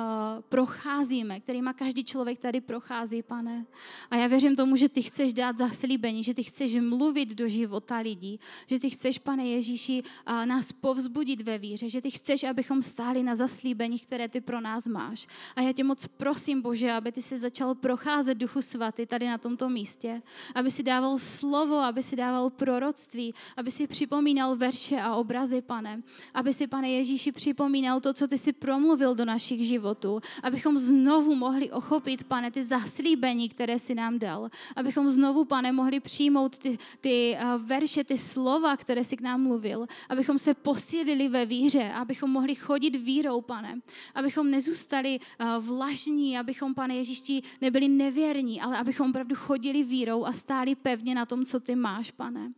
procházíme, 0.49 1.39
kterými 1.39 1.69
každý 1.75 2.03
člověk 2.03 2.39
tady 2.39 2.61
prochází, 2.61 3.23
pane. 3.23 3.65
A 4.11 4.15
já 4.15 4.27
věřím 4.27 4.55
tomu, 4.55 4.75
že 4.75 4.89
ty 4.89 5.01
chceš 5.01 5.33
dát 5.33 5.57
zaslíbení, 5.57 6.23
že 6.23 6.33
ty 6.33 6.43
chceš 6.43 6.75
mluvit 6.75 7.35
do 7.35 7.47
života 7.47 7.97
lidí, 7.97 8.39
že 8.67 8.79
ty 8.79 8.89
chceš, 8.89 9.17
pane 9.17 9.45
Ježíši, 9.45 10.03
uh, 10.03 10.45
nás 10.45 10.71
povzbudit 10.71 11.41
ve 11.41 11.57
víře, 11.57 11.89
že 11.89 12.01
ty 12.01 12.11
chceš, 12.11 12.43
abychom 12.43 12.81
stáli 12.81 13.23
na 13.23 13.35
zaslíbení, 13.35 13.99
které 13.99 14.29
ty 14.29 14.41
pro 14.41 14.61
nás 14.61 14.87
máš. 14.87 15.27
A 15.55 15.61
já 15.61 15.71
tě 15.73 15.83
moc 15.83 16.07
prosím, 16.07 16.61
Bože, 16.61 16.91
aby 16.91 17.11
ty 17.11 17.21
si 17.21 17.37
začal 17.37 17.75
procházet 17.75 18.37
Duchu 18.37 18.61
Svatý 18.61 19.05
tady 19.05 19.27
na 19.27 19.37
tomto 19.37 19.69
místě, 19.69 20.21
aby 20.55 20.71
si 20.71 20.83
dával 20.83 21.19
slovo, 21.19 21.75
aby 21.75 22.03
si 22.03 22.15
dával 22.15 22.49
proroctví, 22.49 23.33
aby 23.57 23.71
si 23.71 23.87
připomínal 23.87 24.55
verše 24.55 25.01
a 25.01 25.15
obrazy, 25.15 25.61
pane. 25.61 26.03
Aby 26.33 26.53
si, 26.53 26.67
pane 26.67 26.89
Ježíši, 26.89 27.31
připomínal 27.31 27.86
připomínal 27.87 28.01
to, 28.01 28.13
co 28.13 28.27
ty 28.27 28.37
si 28.37 28.53
promluvil 28.53 29.15
do 29.15 29.25
našich 29.25 29.63
životů, 29.63 30.19
abychom 30.43 30.77
znovu 30.77 31.35
mohli 31.35 31.71
ochopit, 31.71 32.23
pane, 32.23 32.51
ty 32.51 32.63
zaslíbení, 32.63 33.49
které 33.49 33.79
si 33.79 33.95
nám 33.95 34.19
dal, 34.19 34.49
abychom 34.75 35.09
znovu, 35.09 35.45
pane, 35.45 35.71
mohli 35.71 35.99
přijmout 35.99 36.57
ty, 36.57 36.77
ty 37.01 37.37
uh, 37.37 37.61
verše, 37.61 38.03
ty 38.03 38.17
slova, 38.17 38.77
které 38.77 39.03
si 39.03 39.17
k 39.17 39.21
nám 39.21 39.41
mluvil, 39.41 39.87
abychom 40.09 40.39
se 40.39 40.53
posílili 40.53 41.27
ve 41.29 41.45
víře, 41.45 41.91
abychom 41.93 42.31
mohli 42.31 42.55
chodit 42.55 42.95
vírou, 42.95 43.41
pane, 43.41 43.79
abychom 44.15 44.51
nezůstali 44.51 45.19
uh, 45.19 45.65
vlažní, 45.65 46.37
abychom, 46.37 46.75
pane 46.75 46.95
Ježíšti, 46.95 47.41
nebyli 47.61 47.87
nevěrní, 47.87 48.61
ale 48.61 48.77
abychom 48.77 49.09
opravdu 49.09 49.35
chodili 49.35 49.83
vírou 49.83 50.25
a 50.25 50.33
stáli 50.33 50.75
pevně 50.75 51.15
na 51.15 51.25
tom, 51.25 51.45
co 51.45 51.59
ty 51.59 51.75
máš, 51.75 52.11
pane. 52.11 52.51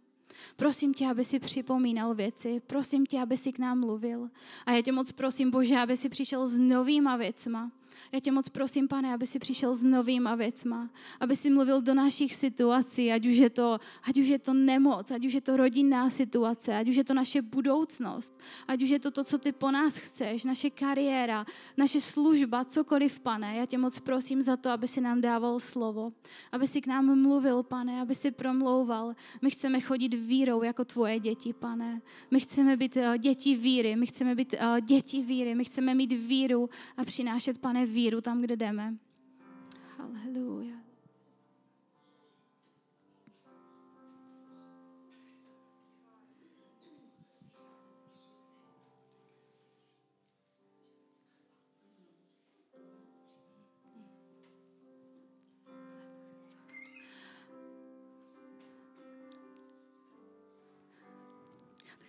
Prosím 0.56 0.94
tě, 0.94 1.08
aby 1.08 1.24
si 1.24 1.40
připomínal 1.40 2.16
věci, 2.16 2.62
prosím 2.68 3.06
tě, 3.06 3.22
aby 3.22 3.38
si 3.38 3.52
k 3.52 3.60
nám 3.60 3.80
mluvil. 3.80 4.30
A 4.66 4.72
já 4.72 4.82
tě 4.82 4.92
moc 4.92 5.12
prosím, 5.12 5.52
Bože, 5.52 5.78
aby 5.78 5.98
si 5.98 6.10
přišel 6.10 6.48
s 6.48 6.58
novýma 6.58 7.18
věcma, 7.18 7.72
já 8.12 8.20
tě 8.20 8.32
moc 8.32 8.50
prosím, 8.50 8.88
pane, 8.88 9.14
aby 9.14 9.28
si 9.28 9.40
přišel 9.40 9.76
s 9.76 9.84
novýma 9.84 10.36
věcma, 10.36 10.90
aby 11.20 11.36
si 11.36 11.50
mluvil 11.50 11.82
do 11.82 11.94
našich 11.94 12.36
situací, 12.36 13.12
ať 13.12 13.26
už, 13.26 13.36
je 13.36 13.50
to, 13.50 13.80
ať 14.04 14.18
už 14.18 14.28
je 14.28 14.40
to 14.40 14.54
nemoc, 14.54 15.12
ať 15.12 15.26
už 15.26 15.34
je 15.34 15.42
to 15.42 15.58
rodinná 15.58 16.10
situace, 16.10 16.78
ať 16.78 16.90
už 16.90 16.96
je 16.96 17.04
to 17.04 17.14
naše 17.14 17.42
budoucnost, 17.42 18.34
ať 18.68 18.82
už 18.82 18.90
je 18.90 19.00
to 19.00 19.12
to, 19.12 19.24
co 19.24 19.38
ty 19.38 19.52
po 19.52 19.72
nás 19.72 19.98
chceš, 19.98 20.44
naše 20.44 20.70
kariéra, 20.70 21.46
naše 21.78 22.02
služba, 22.02 22.66
cokoliv, 22.66 23.20
pane. 23.20 23.56
Já 23.56 23.66
tě 23.66 23.78
moc 23.78 24.00
prosím 24.00 24.42
za 24.42 24.58
to, 24.58 24.70
aby 24.70 24.88
si 24.88 25.02
nám 25.02 25.22
dával 25.22 25.60
slovo, 25.60 26.14
aby 26.52 26.68
si 26.68 26.82
k 26.82 26.88
nám 26.88 27.22
mluvil, 27.22 27.64
pane, 27.64 28.02
aby 28.02 28.16
si 28.16 28.32
promlouval. 28.32 29.16
My 29.42 29.52
chceme 29.52 29.82
chodit 29.82 30.14
vírou 30.14 30.64
jako 30.64 30.86
tvoje 30.86 31.20
děti, 31.20 31.54
pane. 31.54 32.02
My 32.32 32.40
chceme 32.40 32.78
být 32.78 32.98
eh, 32.98 33.18
děti 33.18 33.56
víry, 33.56 33.96
my 33.96 34.08
chceme 34.08 34.36
být 34.36 34.56
eh, 34.58 34.82
děti 34.82 35.22
víry, 35.24 35.56
my 35.56 35.66
chceme 35.66 35.96
mít 35.96 36.12
víru 36.12 36.70
a 36.98 37.06
přinášet, 37.06 37.58
pane, 37.58 37.86
víru 37.90 38.22
tam, 38.22 38.42
kde 38.42 38.56
jdeme. 38.56 38.94
Haleluja. 39.98 40.79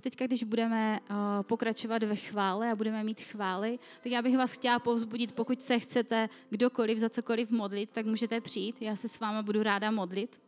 Teďka, 0.00 0.26
když 0.26 0.44
budeme 0.44 1.00
uh, 1.10 1.16
pokračovat 1.42 2.02
ve 2.02 2.16
chvále 2.16 2.70
a 2.70 2.76
budeme 2.76 3.04
mít 3.04 3.20
chvály, 3.20 3.78
tak 4.02 4.12
já 4.12 4.22
bych 4.22 4.36
vás 4.36 4.52
chtěla 4.52 4.78
povzbudit, 4.78 5.32
pokud 5.32 5.62
se 5.62 5.78
chcete 5.78 6.28
kdokoliv 6.50 6.98
za 6.98 7.10
cokoliv 7.10 7.50
modlit, 7.50 7.90
tak 7.90 8.06
můžete 8.06 8.40
přijít. 8.40 8.82
Já 8.82 8.96
se 8.96 9.08
s 9.08 9.20
váma 9.20 9.42
budu 9.42 9.62
ráda 9.62 9.90
modlit 9.90 10.40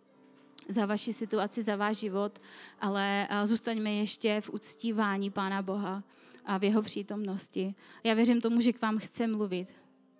za 0.68 0.86
vaši 0.86 1.12
situaci, 1.12 1.62
za 1.62 1.76
váš 1.76 1.96
život, 1.96 2.38
ale 2.80 3.28
uh, 3.30 3.46
zůstaňme 3.46 3.92
ještě 3.92 4.40
v 4.40 4.50
uctívání 4.50 5.30
Pána 5.30 5.62
Boha 5.62 6.02
a 6.44 6.58
v 6.58 6.64
jeho 6.64 6.82
přítomnosti. 6.82 7.74
Já 8.04 8.14
věřím 8.14 8.40
tomu, 8.40 8.60
že 8.60 8.72
k 8.72 8.82
vám 8.82 8.98
chce 8.98 9.26
mluvit, 9.26 9.74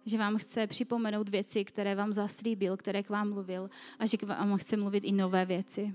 že 0.07 0.19
vám 0.19 0.37
chce 0.37 0.67
připomenout 0.67 1.29
věci, 1.29 1.65
které 1.65 1.95
vám 1.95 2.13
zaslíbil, 2.13 2.77
které 2.77 3.03
k 3.03 3.11
vám 3.11 3.31
mluvil 3.31 3.71
a 3.99 4.07
že 4.07 4.17
k 4.17 4.23
vám 4.23 4.57
chce 4.57 4.77
mluvit 4.77 5.05
i 5.05 5.13
nové 5.13 5.45
věci. 5.45 5.95